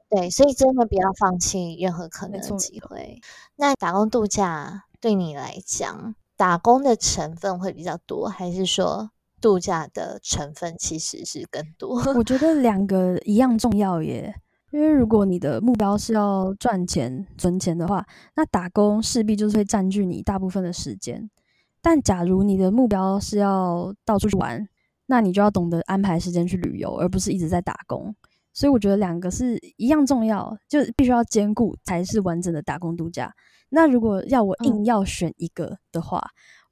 [0.09, 3.21] 对，所以真的不要放弃任何可能的机会。
[3.55, 12.03] 那打工度假对你来讲，打工的成分会比较多，还是说度假的成分其实是更多？
[12.15, 14.35] 我觉得两个一样重要耶。
[14.73, 18.03] 因为如果你的目标是要赚钱、存钱的话，
[18.35, 21.29] 那打工势必就是会占据你大部分的时间。
[21.79, 24.67] 但假如你的目标是要到处去玩，
[25.05, 28.15] 那你就要懂得安排时间去旅游，而不是一直在打工。
[28.51, 33.31] 所以我觉得两个是一样重要，就必须要兼顾才是完整的打工度假。
[33.69, 36.19] 那如果要我硬要选一个的话，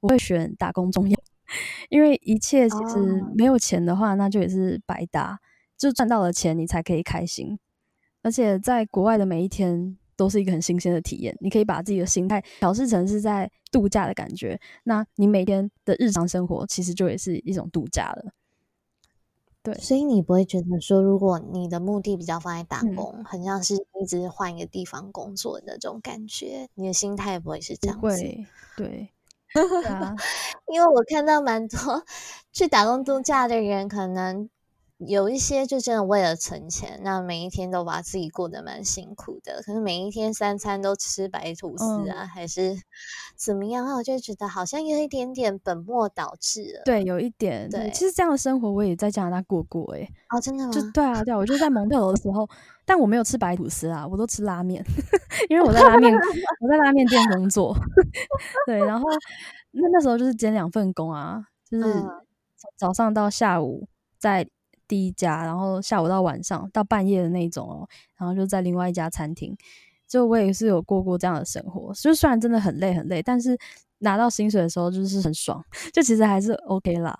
[0.00, 1.16] 我会选打工重要，
[1.88, 5.38] 因为一切其实没有钱的话，那就也是白搭。
[5.78, 7.56] 就赚到了钱，你才可以开心。
[8.22, 18.32] 而且在国外的每一天都是一个很新鲜的体验，你可以把自己的心态调试成是在度假的感觉，那你每天的日常生活其实就也是一种度假了。
[19.64, 28.02] 对，所以你不会觉得说，如果你的目的比较放在打工，很像是一直换一个地方工作的那种感觉，你的心态不会是这样子。
[28.02, 29.08] 会，对，
[30.72, 32.04] 因为我看到蛮多
[32.52, 34.48] 去打工度假的人，可能。
[35.06, 39.62] 有一些就真的为了存钱，那每一天都把自己过得蛮辛苦的。
[39.62, 42.76] 可是每一天三餐都吃白吐司啊，还是
[43.36, 43.86] 怎么样？
[43.96, 46.82] 我就觉得好像有一点点本末倒置了。
[46.84, 47.68] 对，有一点。
[47.68, 49.94] 对，其实这样的生活我也在加拿大过过。
[49.94, 50.72] 哎，哦，真的吗？
[50.72, 52.48] 就对啊，对啊，我就在蒙特楼的时候，
[52.84, 54.84] 但我没有吃白吐司啊，我都吃拉面，
[55.50, 56.14] 因为我在拉面，
[56.60, 57.76] 我在拉面店工作。
[58.66, 59.08] 对，然后
[59.72, 62.02] 那那时候就是兼两份工啊，就是
[62.76, 63.88] 早上到下午
[64.18, 64.48] 在。
[64.92, 69.56] 第一家，然后下午到晚上到半夜的那种哦，然后就在另外一家餐厅，
[70.06, 73.56] 就我也是有过过这样的生活，就虽然真的很累很累，但是
[74.00, 77.18] 拿到薪水的时候就是很爽， 就其实还是 OK 啦。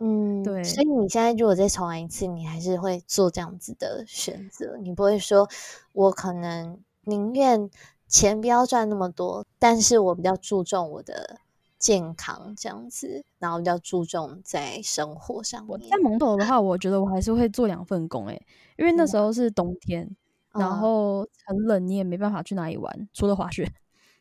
[0.00, 0.64] 嗯，对。
[0.64, 5.48] 所以你现在如果再重来一次，你还是会做这样子的选择，你不会说
[5.92, 7.70] 我可能宁愿
[8.08, 11.38] 钱不要赚那么多，但是我比较注重我的。
[11.84, 15.78] 健康这样子，然后比较注重在生活上面。
[15.90, 18.42] 在蒙头的话，我觉得我还是会做两份工，诶，
[18.78, 20.08] 因为那时候是冬天，
[20.54, 23.70] 然后很冷，你也没办法去哪里玩，除了滑雪。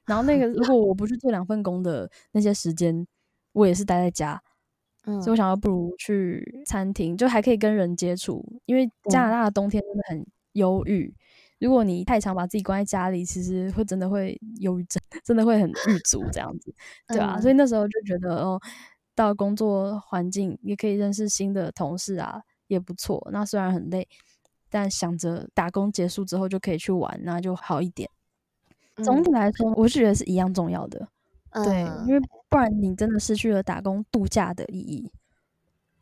[0.06, 3.08] 然后那个， 如果我不去做两份工的那些时间，
[3.54, 4.43] 我也是待在家。
[5.06, 11.16] 嗯，所以我想要不如去餐厅，就还可以跟人接触，因为加拿大的冬天真的很忧郁。
[11.64, 16.76] 如果你太常把自己关在家里，其实会真的会忧郁症， 真的会很郁卒这样子，
[17.07, 17.39] 对啊。
[17.39, 18.59] 所以那时候就觉得哦，
[19.16, 23.26] 到工作环境也可以认识新的同事啊，也不错。
[23.32, 24.05] 那虽然很累，
[24.70, 28.09] 但想着打工结束之后就可以去玩，那就好一点。
[28.97, 31.07] 总体来说，我是觉得是一样重要的，
[31.64, 35.11] 对，因为不然你真的失去了打工度假的意义。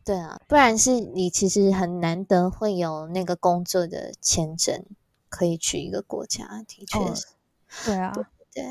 [0.03, 4.83] 对啊，不然是你其实很难得会有那个工作的签证
[5.31, 7.25] 可以去一个国家，的确是。
[7.85, 8.11] 对啊，
[8.53, 8.63] 对。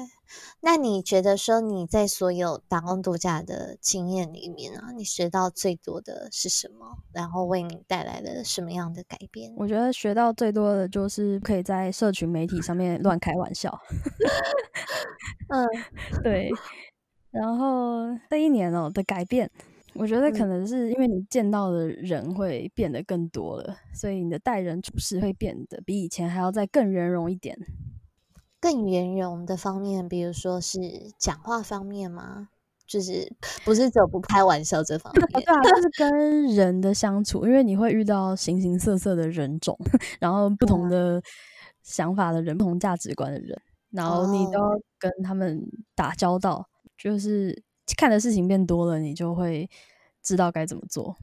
[0.61, 6.99] 那你觉得说你在所有打工度假的经验里面啊，你学到最多的是什么？
[7.13, 9.53] 然后为你带来了什么样的改变？
[9.57, 13.81] 我觉得学到最多的就是可以在社群媒体上面乱开玩笑。
[15.49, 15.67] 嗯，
[16.23, 16.51] 对。
[17.31, 19.51] 然后这一年哦的改变。
[20.01, 27.55] 我觉得可能是因为你见到的人会变得更多了，所以你的待人处事会变得比以前还要再更圆融一点。
[28.59, 30.79] 更圆融的方面，比如说是
[31.19, 32.49] 讲话方面吗？
[32.87, 33.31] 就是
[33.63, 35.29] 不是走不开玩笑这方面？
[35.33, 39.79] 对啊，就是 跟人的相处，因为你会遇到形形色色的人种，
[40.19, 41.23] 然后不同的
[41.83, 45.63] 想法的人，不同价值观的人，然后你都要跟他们
[45.95, 47.63] 打交道，就是。
[47.97, 49.69] 看的事情变多了，你就会
[50.23, 51.17] 知道该怎么做。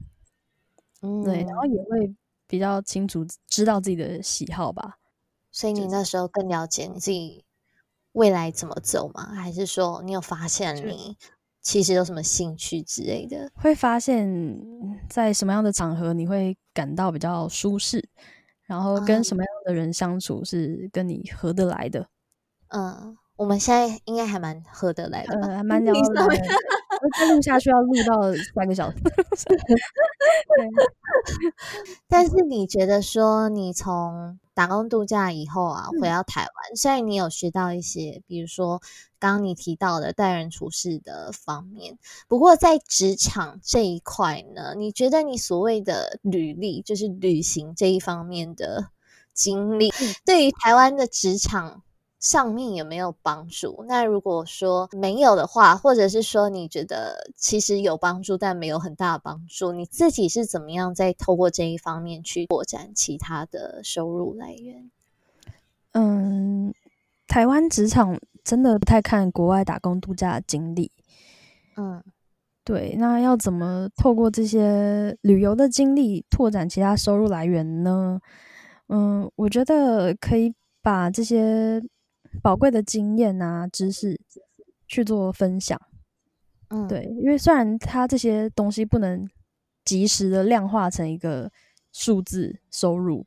[1.02, 2.14] 嗯，对，然后也会
[2.46, 4.98] 比较清楚知道自己的喜好吧。
[5.50, 7.44] 所以你那时候更了解你自己
[8.12, 9.34] 未来怎么走吗？
[9.34, 11.16] 还是说你有发现你
[11.60, 13.50] 其实有什么兴趣之类的？
[13.54, 14.28] 会发现
[15.08, 18.08] 在什么样的场合你会感到比较舒适，
[18.62, 22.08] 然后跟什么样的人相处是跟你合得来的。
[22.68, 23.16] 嗯。
[23.38, 26.54] 我们现在应该还蛮合得来的，呃，还蛮聊得来的。
[27.16, 28.96] 再录下去要录到三个小时。
[32.08, 38.82] 但是你觉得说，你从打工度假以后啊，回到台湾，虽然你有学到一些，比如说
[39.20, 48.88] 刚刚你提到的待人处事的方面，不过在职场这一块呢，你觉得你所谓的履历，就是旅行这一方面的
[49.32, 49.92] 经历，
[50.24, 51.84] 对于台湾的职场？
[52.20, 53.84] 上面有没有帮助？
[53.86, 64.90] 那如果说没有的话，或者是说你觉得其实有帮助，但没有很大的帮助，你自己是怎么样在透过这一方面去拓展其他的收入来源？
[65.92, 66.74] 嗯，
[67.28, 70.90] 台湾职场真的不太看国外打工度假的经历。
[71.76, 72.02] 嗯，
[72.64, 72.96] 对。
[72.98, 78.20] 那要怎么透过这些旅游的经历拓展其他收入来源呢？
[78.88, 80.52] 嗯，我觉得可以
[80.82, 81.80] 把这些。
[82.42, 84.20] 宝贵的经验啊，知识
[84.86, 85.80] 去做分享，
[86.68, 89.28] 嗯，对，因为虽然它这些东西不能
[89.84, 91.50] 及时的量化成一个
[91.92, 93.26] 数字收入，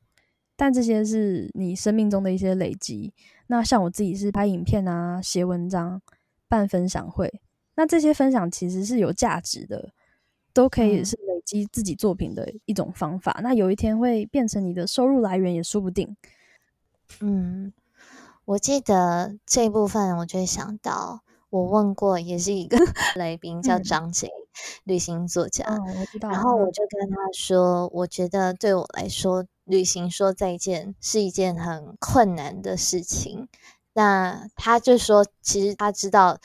[0.55, 3.13] 但这些是你生命中的一些累积。
[3.47, 6.01] 那像我自己是拍影片啊、写文章、
[6.47, 7.41] 办分享会，
[7.75, 9.91] 那这些分享其实是有价值的，
[10.53, 13.39] 都可以是累积自己作品的一种方法。
[13.43, 16.15] 那有一天会变成你的收入来源也说不定，
[17.19, 17.73] 嗯。
[18.51, 22.77] 我记得这一部分，我就会想到我问过，也是一个
[23.15, 24.29] 来宾叫张杰，
[24.83, 25.63] 旅行作家。
[25.69, 26.29] 我知道。
[26.29, 33.47] 然后我就跟他说，我觉得对我来说，旅行说再见是一件很困难的事情。
[33.93, 36.37] 那他就说，其实他知道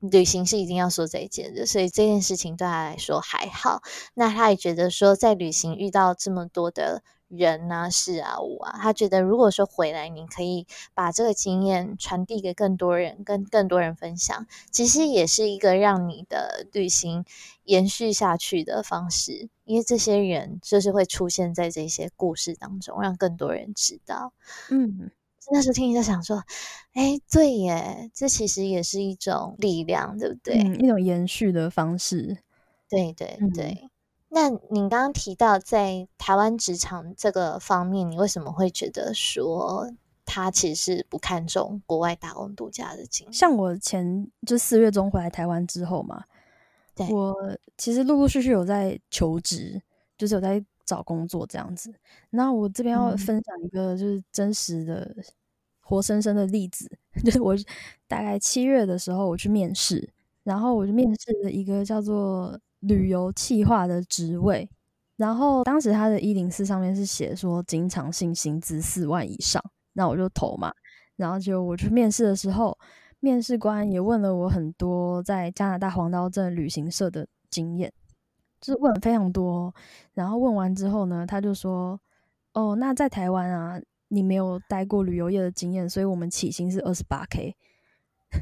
[0.00, 3.80] 旅行是一定要说再见的，所以这件事情对他来说还好。
[4.14, 7.04] 那他也觉得说，在旅行遇到这么多的。
[7.28, 17.24] 人啊，事啊，物啊，他觉得如果说回来，你可以把这个经验传递给更多人，跟更多人分享，其实也是一个让你的旅行
[17.64, 19.48] 延续下去的方式。
[19.64, 24.32] 因为这些人就是会出现在这些故事当中，让更多人知道。
[24.68, 25.10] 嗯，
[25.50, 26.42] 那时候听你在想说，
[26.92, 30.56] 哎，对耶，这其实也是一种力量，对不对？
[30.78, 32.38] 一种延续的方式。
[32.90, 33.88] 对对对。
[34.34, 39.88] 那你刚刚提到在台湾职场这个方面，你为什么会觉得说
[40.24, 43.32] 他其实是不看重国外打工度假的经历？
[43.32, 46.24] 像我前就四月中回来台湾之后嘛，
[47.10, 49.80] 我其实陆陆续续有在求职，
[50.18, 51.94] 就是有在找工作这样子。
[52.30, 55.14] 那我这边要分享一个就是真实的、
[55.80, 56.90] 活生生的例子，
[57.24, 57.54] 就是我
[58.08, 60.12] 大概七月的时候我去面试，
[60.42, 62.58] 然后我就面试了一个叫做。
[62.86, 64.68] 旅游企划的职位，
[65.16, 69.62] 然后当时他的一零四上面是写说经常性薪资四万以上，
[69.92, 70.72] 那我就投嘛。
[71.16, 72.76] 然后就我去面试的时候，
[73.20, 77.92] 面试官也问了我很多在加拿大黄刀镇旅行社的经验，
[78.60, 79.72] 就是问非常多。
[80.12, 81.98] 然后问完之后呢，他就说
[82.52, 87.56] ：“哦，那在台湾啊，你没有待过旅游业的经验，所以我们起薪是二十八 K。”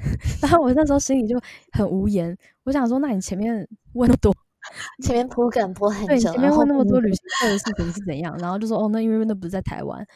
[0.42, 1.40] 然后我那时候心里就
[1.72, 4.34] 很无言，我想说，那你前面问多，
[5.02, 10.06] 前面铺梗铺很久，前面问那么多旅行社的事情是怎样，然后就说哦，那因为那不是在台湾，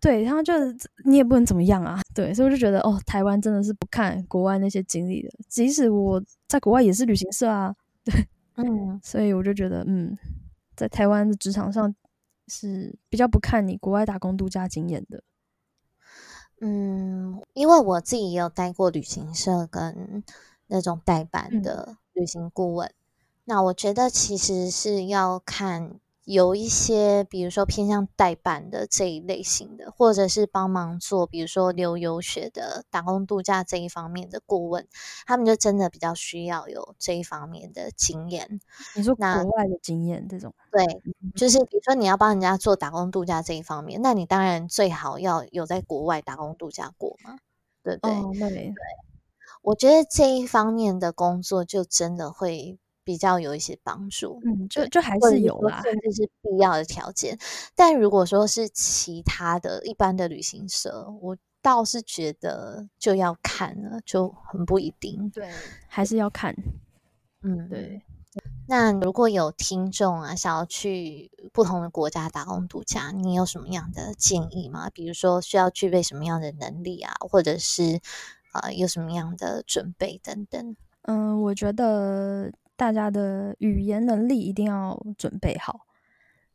[0.00, 7.74] 对，然后就是你也不能怎么样啊，对，所以我就觉得哦，台湾真的是不看国外那些经历的，即使我在国外也是旅行社啊，
[8.04, 8.26] 对，
[8.56, 10.16] 嗯，所以我就觉得，嗯，
[10.76, 11.94] 在台湾的职场上
[12.48, 15.22] 是比较不看你国外打工度假经验的。
[16.60, 20.24] 嗯，因为我自己也有待过旅行社跟
[20.66, 22.92] 那种代办的旅行顾问，
[23.44, 26.00] 那我觉得其实是要看。
[26.26, 34.88] 有一些，比如说偏向代办的这一类型的，或者是帮忙做，比如说留游学的打工度假这一方面的顾问，
[35.24, 38.60] 他们就真的比较需要有这一方面的经验。
[38.96, 40.52] 你说国外的经验这种？
[40.72, 40.84] 对，
[41.36, 47.38] 就是比如说你要帮人家做打工度假这一方面，那你当然最好要有在国外打工度假过嘛，
[47.84, 48.10] 对不对？
[48.40, 48.74] 对，
[49.62, 52.80] 我觉得这一方面的工作就真的会。
[53.06, 57.38] 比较有一些帮助，嗯，就就还是有啦，甚至是必要的条件。
[57.76, 65.30] 但如果说是其他的一般的旅行社，我倒是觉得就要看了，就很不一定。
[65.30, 65.48] 对，
[65.86, 66.52] 还是要看。
[67.42, 68.02] 嗯，对。
[68.66, 74.90] 那如果有听众啊，想要去不同的国家打工度假，你有什么样的建议吗？
[74.90, 78.00] 比如说需要具备什么样的能力啊，或者是
[78.50, 80.74] 啊有什么样的准备等等？
[81.02, 82.50] 嗯，我觉得。
[82.76, 85.80] 大家的语言能力一定要准备好，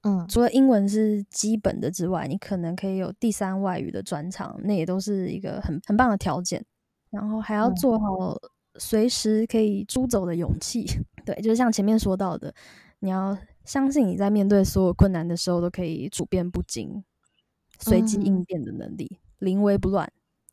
[0.03, 6.63] 嗯，除了英文是基本的之外，你可能可以有第三外语的专长，那也都是一个很很棒的条件。
[7.09, 8.38] 然后还要做好
[8.80, 10.86] 随时可以出走的勇气，
[11.26, 12.53] 对，就是像前面说到的，
[12.99, 17.03] 你要相信你在面对所有困难的时候都可以处变不惊、
[17.80, 20.09] 随机应变的能力，临危不乱，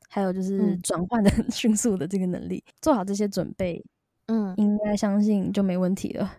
[0.09, 3.85] 还有就是转换的 迅速的这个能力，做好这些准备。
[4.29, 6.37] 嗯，应该相信就没问题了。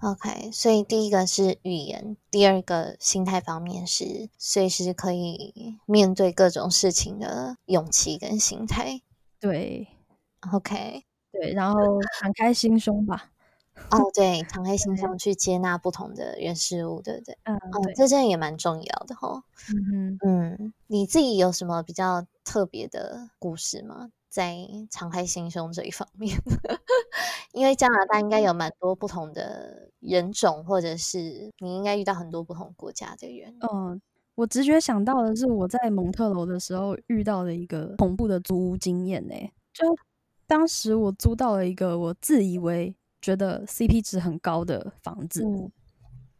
[0.00, 9.00] OK，所以第一个是语言，第二个心态方面是随时可以面对各种事情的勇气跟心态。
[9.38, 9.86] 对
[10.52, 11.78] ，OK，对，然后
[12.18, 13.30] 敞开心胸吧。
[13.90, 17.38] 哦，对，敞开心胸去接纳不同的人事物，对不对？
[17.44, 19.44] 嗯，哦这真的也蛮重要的哈。
[19.72, 24.10] 嗯嗯，你自己有什么比较特别的故事吗？
[24.32, 24.56] 在
[24.90, 26.34] 敞开心胸这一方面，
[27.52, 33.54] 因为加拿大应该有蛮多不同的人种，或者是你应该遇到很多不同国家的人。
[33.60, 34.00] 嗯，
[34.34, 39.34] 我直觉想到的是我在蒙特楼的时候遇到的一个恐怖的租屋经验呢。
[39.74, 39.84] 就
[40.46, 45.44] 当时我租到了一个我自以为觉得 CP 值很高的房子，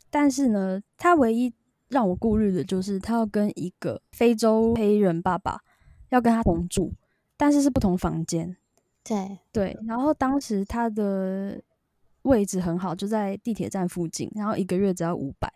[0.08, 1.52] 但是呢，他唯一
[1.88, 5.60] 让我顾虑的就是他要跟一个非洲黑人爸爸
[6.08, 6.94] 要跟他同住。
[7.42, 8.56] 但是是不同房间，
[9.02, 9.76] 对对。
[9.84, 11.60] 然后当时他的
[12.22, 15.52] 位置很好，就在地铁站附近，然后一个月只要五百，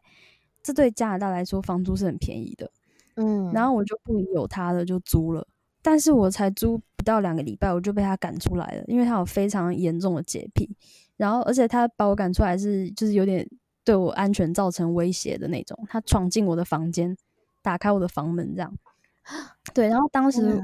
[0.64, 2.68] 这对加拿大来说房租是很便宜的。
[3.14, 5.46] 嗯，然后我就不有他的，就租了。
[5.80, 10.68] 但是我才租不到两个礼拜，我就被他赶出来了，因为他有非常严重的洁癖。
[11.16, 13.48] 然后，而且他把我赶出来是就是有点
[13.84, 15.78] 对我安全造成威胁的那种。
[15.88, 17.16] 他闯进我的房间，
[17.62, 18.76] 打开我的房门，这样。
[19.72, 20.60] 对，然后当时。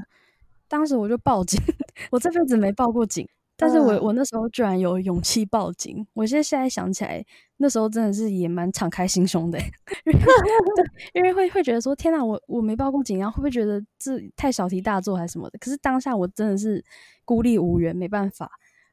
[0.73, 1.61] 当时我就报警，
[2.09, 6.03] 我这辈子没报过警，但是我我那时候居然有勇气报警。
[6.13, 7.23] 我现在现在想起来，
[7.57, 9.59] 那时候真的是也蛮敞开心胸的，
[10.03, 15.59] 对，因为会会觉得说，天哪，我我没报过警，然后会不会觉得这太小题大做还是什么的？
[15.59, 16.83] 可是当下我真的是
[17.23, 18.49] 孤立无援，没办法，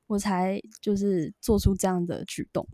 [0.07, 2.69] 我才就是做出这样的举动。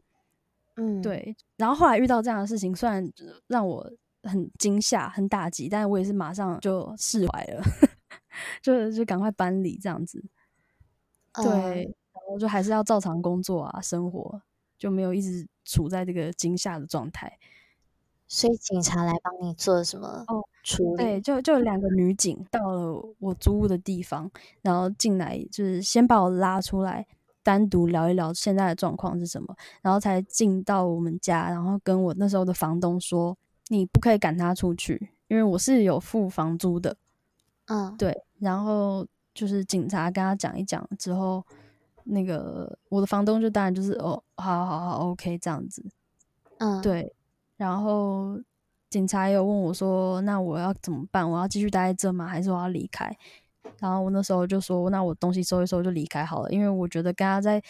[0.74, 1.36] 嗯，对。
[1.56, 3.08] 然后后来遇到这样的事情，虽然
[3.46, 3.88] 让我
[4.24, 7.62] 很惊吓、很打击，但是我也是马上就释怀了。
[8.62, 10.22] 就就赶快搬离这样子，
[11.42, 14.40] 对，然后就还是要照常工作啊，生活
[14.78, 17.38] 就没有一直处在这个惊吓的状态。
[18.28, 20.24] 所以警察来帮你做什么？
[20.26, 21.04] 哦，处理。
[21.04, 24.28] 对，就就两个女警到了我租屋的地方，
[24.62, 27.06] 然后进来就是先把我拉出来，
[27.44, 36.96] 单独聊一聊现在的状况是什么，然后才进到我们家，然后跟我那时候的房东说，你不可以赶他出去，因为我是有付房租的。
[37.66, 38.24] 嗯，对。
[38.38, 41.44] 然后就是警察跟他讲一讲之后，
[42.04, 45.84] 那个我的房东就当然就是哦，好好好，OK 这样子，
[46.58, 47.12] 嗯，对。
[47.56, 48.38] 然后
[48.90, 51.28] 警察也有问我说：“那我要怎么办？
[51.28, 52.26] 我要继续待在这吗？
[52.26, 53.10] 还是我要离开？”
[53.80, 57.62] 然后我那时候就说：“那我东西收一收就离开好了，因为我觉得跟他在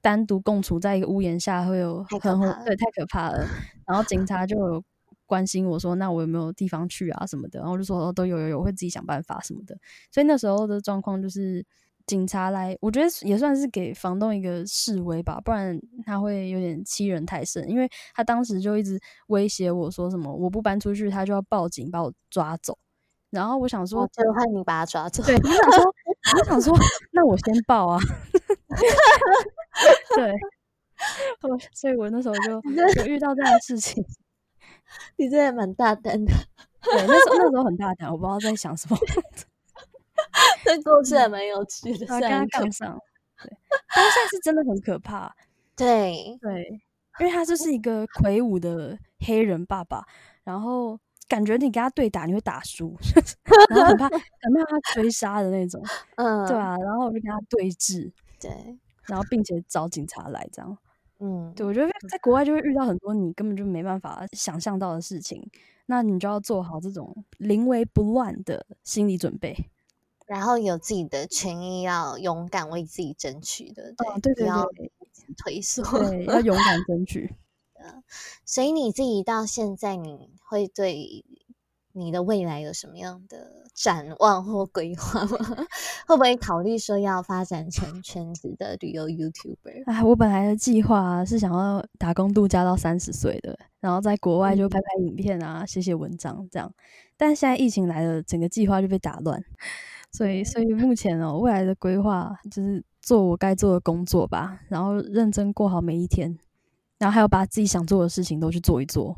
[0.00, 2.20] 单独共处在一个屋檐下会有很
[2.64, 3.44] 对太可怕了。
[3.86, 4.84] ”然后警察就有。
[5.28, 7.26] 关心我说：“那我有没有地方去啊？
[7.28, 9.76] 什么的？”然后我就说：“都有有有，会自己想办法什么的。”
[10.10, 11.64] 所以那时候的状况就是
[12.06, 17.68] 警察来，我觉得也算是给房东一个示威吧，不然他会有点欺人太甚。
[17.70, 18.98] 因为他当时就一直
[19.28, 22.76] 威胁我说什么：“我不搬出去，他就要报警把我抓走。”
[23.30, 25.84] 然后我想说：“就换你把他抓走。”对，我想说，
[26.40, 26.74] 我想说，
[27.12, 27.98] 那我先报啊。
[30.16, 30.32] 对，
[31.50, 32.52] 我所以，我那时候就
[33.02, 34.02] 有遇到这样的事情。
[35.16, 36.32] 你真的蛮大胆的。
[36.82, 38.96] 对，那时候那时候很大胆，我不知道在想什么。
[40.64, 42.98] 这故事还蛮有趣的，跟他杠上。
[43.42, 43.50] 对，
[43.94, 45.34] 当下是真的很可怕。
[45.76, 46.80] 对对，
[47.20, 50.04] 因为他就是一个魁梧的黑人爸爸，
[50.44, 52.96] 然后感觉你跟他对打你会打输，
[53.70, 55.82] 然后很怕 很怕他追杀的那种。
[56.16, 58.12] 嗯，对啊，然后我就跟他对峙。
[58.40, 58.50] 对，
[59.06, 60.78] 然后并且找警察来这样。
[61.20, 65.50] 嗯，对，我觉得在国外就会遇到很多你根本就没办法想象到的事情，
[65.86, 69.70] 那你就要做好这种临危不乱的心理准备，
[70.26, 73.92] 然后有自己的权益要勇敢为自己争取的，
[74.22, 74.64] 对，不要
[75.36, 77.34] 退缩，对，要勇敢争取。
[78.44, 81.24] 所以你自己到现在，你会对
[81.98, 83.58] 你的未来有什么样的？
[83.74, 85.38] 展望或规划吗？
[86.08, 89.84] 会不会考虑说要发展成全职的旅游 YouTuber？
[89.86, 96.74] 哎，我本来的计划是想要打工度假到三十岁的，然后在国外就拍拍影片啊，写写文章这样。
[97.16, 99.40] 但现在疫情来了，整个计划就被打乱。
[100.10, 106.36] 所以，所以目前哦，未来的规划就是做我该做的工作吧，然后认真过好每一天，
[106.98, 109.16] 然后还有把自己想做的事情都去做一做。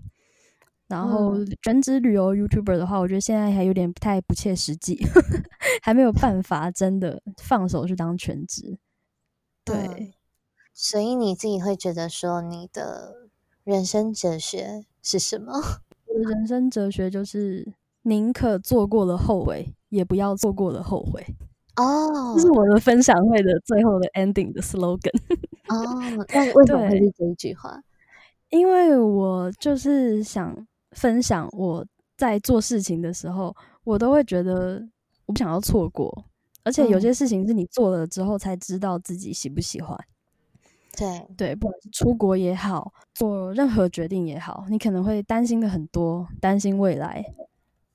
[0.90, 4.98] 然后全职旅游 YouTuber 的话，我觉得现在还有点不太不切实际，
[5.82, 8.76] 还没有办法真的放手去当全职。
[9.64, 10.14] 对，
[10.74, 13.28] 所以你自己会觉得说，你的
[13.62, 15.52] 人生哲学是什么？
[16.06, 17.72] 我的人生哲学就是
[18.02, 21.24] 宁可做过了后悔，也不要做过了后悔。
[21.80, 25.16] 哦，这是我的分享会的最后的 ending 的 slogan。
[25.68, 27.80] 哦，那为什么会是这一句话？
[28.48, 30.66] 因为我就是想。
[30.92, 31.86] 分享我
[32.16, 34.86] 在做事情的时候，我都会觉得
[35.26, 36.24] 我不想要错过，
[36.64, 39.96] 而且有些事情是你做了之后才知道自己喜不喜欢。
[40.96, 47.24] 对对，不管是出国也好，做任何决定也好，你可能会担心的很多，担心未来，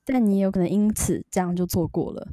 [0.04, 2.26] 但你也有可能因此这样就错过了。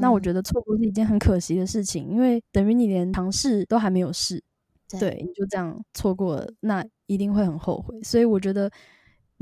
[0.00, 4.42] 那我觉得错过是一件很可惜的事情，因为等于你连尝试都还没有试，
[4.98, 8.02] 对，你就这样错过了，那一定会很后悔。
[8.02, 8.70] 所以我觉得。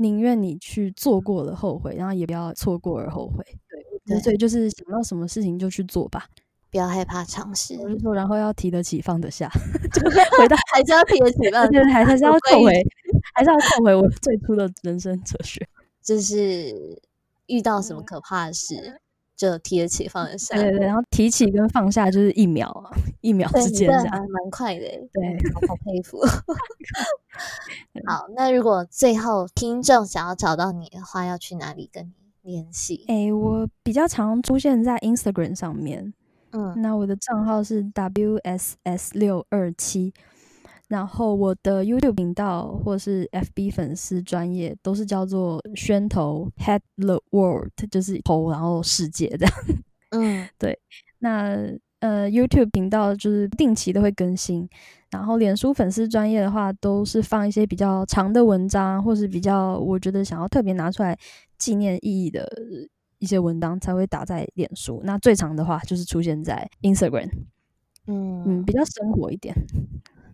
[0.01, 3.45] 宁愿你去做过了后悔，然后也不要错过而后悔。
[4.05, 6.25] 对，所以就是想到什么事情就去做吧，
[6.71, 7.75] 不要害怕尝试。
[8.13, 9.49] 然后要提得起放得下，
[9.93, 10.01] 就
[10.37, 11.37] 回到 还是要提得起，
[11.71, 12.73] 对，还还是要后悔，
[13.35, 15.67] 还是要后悔我最初的人生哲学，
[16.01, 16.99] 就是
[17.45, 18.99] 遇到什么可怕的事。
[19.41, 24.81] 就提得起放得下，对对，然后提起跟放下就是一秒啊，一秒之间，还蛮快的，
[25.11, 25.35] 对，
[25.67, 26.21] 好佩服。
[28.05, 32.13] 好，那如果最后听众想要找到你的话，要去哪里跟
[32.43, 33.03] 你联系？
[33.07, 36.13] 哎，我比较常出现在 Instagram 上面，
[36.51, 40.13] 嗯，那我的账号是 WSS 六二七。
[40.91, 49.53] 然后我的 YouTube 频道或是 FB 粉丝专业都是叫做宣头 Head the World，就是头然后世界这样。
[50.11, 50.77] 嗯，对。
[51.19, 51.55] 那
[52.01, 54.67] 呃 YouTube 频道就是定期都会更新，
[55.11, 61.17] 然后脸书粉丝专业的话都是放一些比较长的文章，或是比较我觉得想要特别拿出来
[61.57, 62.45] 纪念意义的
[63.19, 64.99] 一些文章才会打在脸书。
[65.05, 67.29] 那最长的话就是出现在 Instagram。
[68.07, 69.55] 嗯嗯，比较生活一点。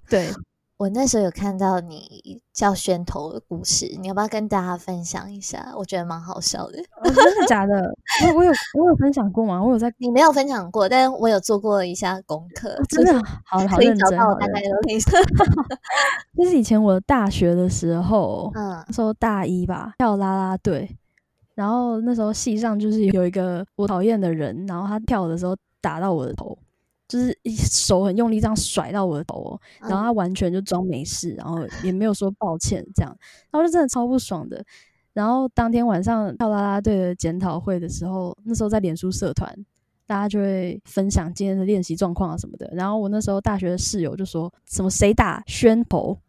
[0.10, 0.30] 对，
[0.78, 5.74] 我那时候有看到你叫宣头的故事，你要不要跟大家分享一下？
[5.76, 6.74] 我觉得蛮好笑的。
[7.04, 7.92] 真的假的？
[8.28, 9.60] 我我有我有分享过吗？
[9.64, 12.80] 我有在 你没有分享过，但是我有做过一下功课。
[12.90, 13.14] 真的
[13.44, 15.00] 好 好认真，大概都可以。
[16.38, 20.96] 就是以前我大学的时候，嗯，那时候大一吧，跳啦啦队，
[21.56, 26.56] 然后那时候系上就是有一个我讨厌的人，然后他跳的时候打到我的头。
[27.08, 27.38] 就是
[27.72, 33.18] 手很用力这样甩到我的头，然后他完全就装没事，然后也没有说抱歉这样，
[33.52, 34.64] 然后就真的超不爽的。
[35.14, 39.52] 然后当天晚上跳啦啦队的检讨会的时候，那时候在脸书社团，
[40.06, 42.70] 大家就会分享今天的练习状况啊什么的。
[42.74, 46.20] 然后我那时候大学的室友就说什么谁打宣头，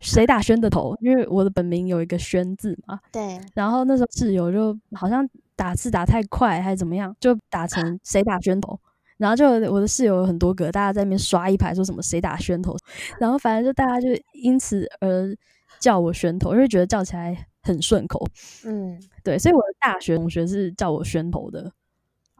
[0.00, 3.00] 谁打宣的头，因为我的本名有一个宣字嘛。
[3.10, 3.40] 对。
[3.54, 8.78] 然后那时候室友就好像打字打太快还是怎么样，就打成谁打宣头。
[9.18, 12.76] 然后就我的室友有很多个，大家在那边刷一排，说什么谁打宣头，
[13.18, 15.36] 然后反正就大家就因此而
[15.78, 18.26] 叫我宣头，因为觉得叫起来很顺口。
[18.64, 21.72] 嗯，对，所以我的大学同学是叫我宣头的。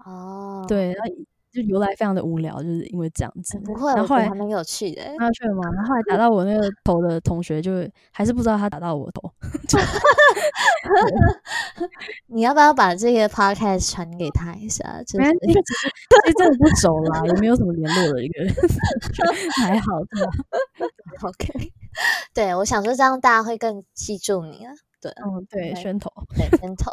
[0.04, 1.12] 哦，对，然后
[1.56, 3.58] 就由来非常的无聊，就是因为这样子。
[3.60, 5.62] 不会，然后后来还蛮有趣的，蛮有趣的嘛。
[5.72, 7.72] 然后后来打到我那个头的同学，就
[8.12, 9.32] 还是不知道他打到我头。
[12.28, 14.84] 你要不要把这个 podcast 传给他一下？
[15.14, 15.74] 没关系，其实其
[16.28, 18.54] 实真的不熟啦，也没有什么联络的一个人，
[19.62, 20.28] 还好的。
[21.22, 21.72] OK，
[22.34, 24.72] 对我想说这样大家会更记住你啊。
[25.00, 26.90] 对，嗯，对，宣头，对，宣头。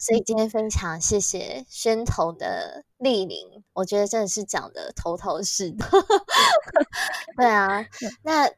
[0.00, 5.86] 所以今天分享，谢谢宣头的莅临，我觉得真的是讲的头头是道。
[7.36, 7.86] 对啊，
[8.24, 8.50] 那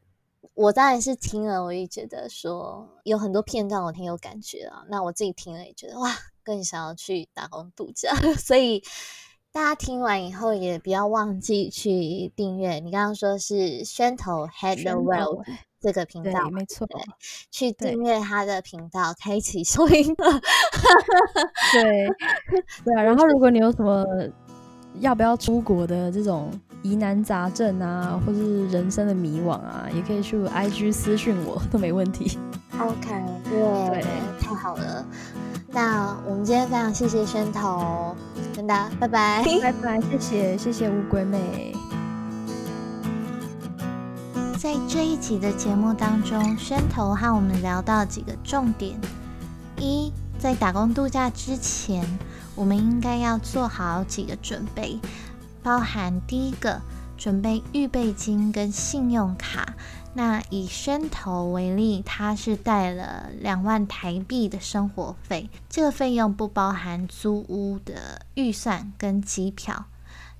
[0.55, 4.85] 我当然是听了，我也觉得说有很多片段我挺有感觉啊。
[4.89, 8.15] 那我自己听了也觉得哇，更想要去打工度假。
[8.39, 8.83] 所以
[9.53, 12.79] 大家听完以后也不要忘记去订阅。
[12.79, 15.45] 你刚刚说是宣头 Head the World。
[15.93, 16.87] 这个频道没错，
[17.51, 20.15] 去订阅他的频道，开启收音。
[21.73, 22.09] 对
[22.85, 24.05] 对啊，然后如果你有什么
[24.99, 26.51] 要不要出国的这种
[26.83, 32.37] 疑难杂症啊，或是人生的迷惘啊，也可以去 IG 私讯我，都没问题。
[32.81, 34.03] OK，对，
[34.41, 35.07] 太好了。
[35.69, 38.17] 那我们今天非常谢谢宣头，
[38.53, 41.73] 真的，拜拜，拜拜，谢谢谢谢乌龟妹。
[44.67, 49.01] 在这一集的节目当中，宣头和我们聊到几个重点：
[49.79, 52.05] 一，在打工度假之前，
[52.57, 54.99] 我们应该要做好几个准备，
[55.63, 56.83] 包含第一个，
[57.17, 59.73] 准备预备金跟信用卡。
[60.15, 69.85] 那以宣头为例，他是带了两万台币的生活费，这个费用不包含租屋的预算跟机票。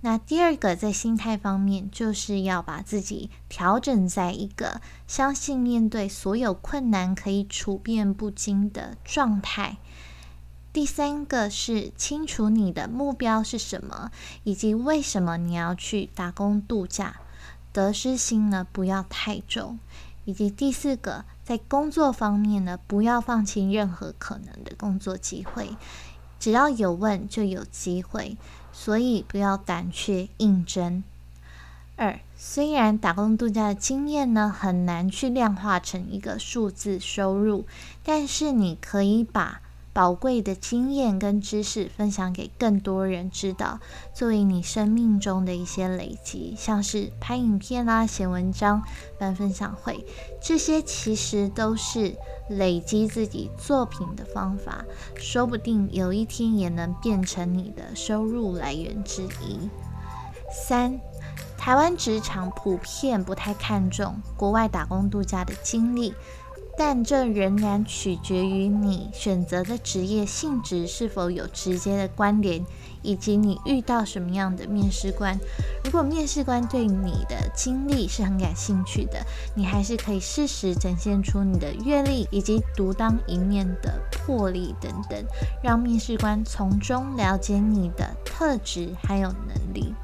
[0.03, 9.79] 那第二个在心态方面，就是要把自己调整在一个相信面对所有困难可以处变不惊的状态。
[10.73, 14.11] 第三个是清楚你的目标是什么，
[14.45, 17.17] 以及为什么你要去打工度假，
[17.73, 19.79] 得失心呢不要太重。
[20.27, 25.71] 以及第四个，在工作方面呢，不要放弃任何可能的工作机会，
[26.39, 28.37] 只要有问就有机会。
[28.79, 31.03] 所以不要胆怯应征。
[31.97, 37.65] 二，虽然打工度假的经验呢很难去量化成一个数字收入，
[38.05, 39.63] 但是你可以把
[39.97, 43.81] 宝贵的经验跟知识分享给更多人知道，
[44.13, 48.83] 作为你生命中的一些累积，像是拍影片啦、写文章、
[49.19, 50.05] 办分享会，
[50.39, 52.15] 这些其实都是。
[52.49, 54.85] 累积自己作品的方法，
[55.17, 59.69] 说不定有一天也能变成你的收入来源之一。
[60.69, 61.01] 三，
[61.59, 66.15] 台湾职场普遍不太看重国外打工度假的经历。
[66.79, 72.65] 但这仍然取决于你选择的职业性质是否有直接的关联，
[73.03, 75.39] 以及你遇到什么样的面试官。
[75.85, 79.25] 如果面试官对你的经历是很感兴趣的，
[79.55, 85.25] 你还是可以适时展现出你的阅历以及独当一面的魄力等等，
[85.63, 89.95] 让面试官从中了解你的特质还有能力。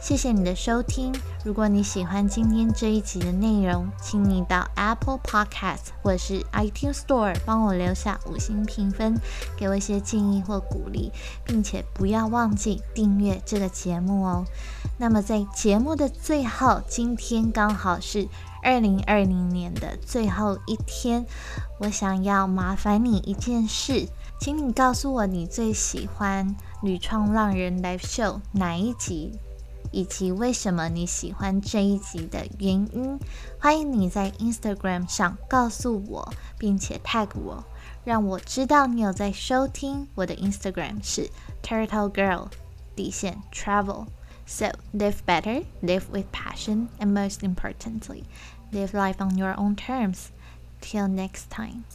[0.00, 1.14] 谢谢你的收听。
[1.44, 9.14] 如果你喜欢今天这一集的内容，请你到 Apple Podcast 或是 iTunes Store 帮我留下五星评分，
[9.58, 11.12] 给我一些建议或鼓励，
[11.44, 14.44] 并且不要忘记订阅这个节目哦。
[14.98, 18.26] 那么在节目的最后，今天刚好是
[18.62, 21.26] 二零二零年的最后一天，
[21.78, 24.08] 我想要麻烦你一件事，
[24.40, 26.48] 请你告诉我你最喜欢
[26.82, 29.38] 《女创浪人 Live Show》哪一集。
[29.91, 33.19] 以及为什么你喜欢这一集的原因，
[33.59, 37.63] 欢迎你在 Instagram 上告诉我，并且 tag 我，
[38.03, 40.07] 让我知道你有在收听。
[40.15, 41.29] 我的 Instagram 是
[41.63, 42.47] Turtle Girl
[42.95, 48.23] 底线 Travel。So live better, live with passion, and most importantly,
[48.71, 50.27] live life on your own terms.
[50.81, 51.83] Till next time.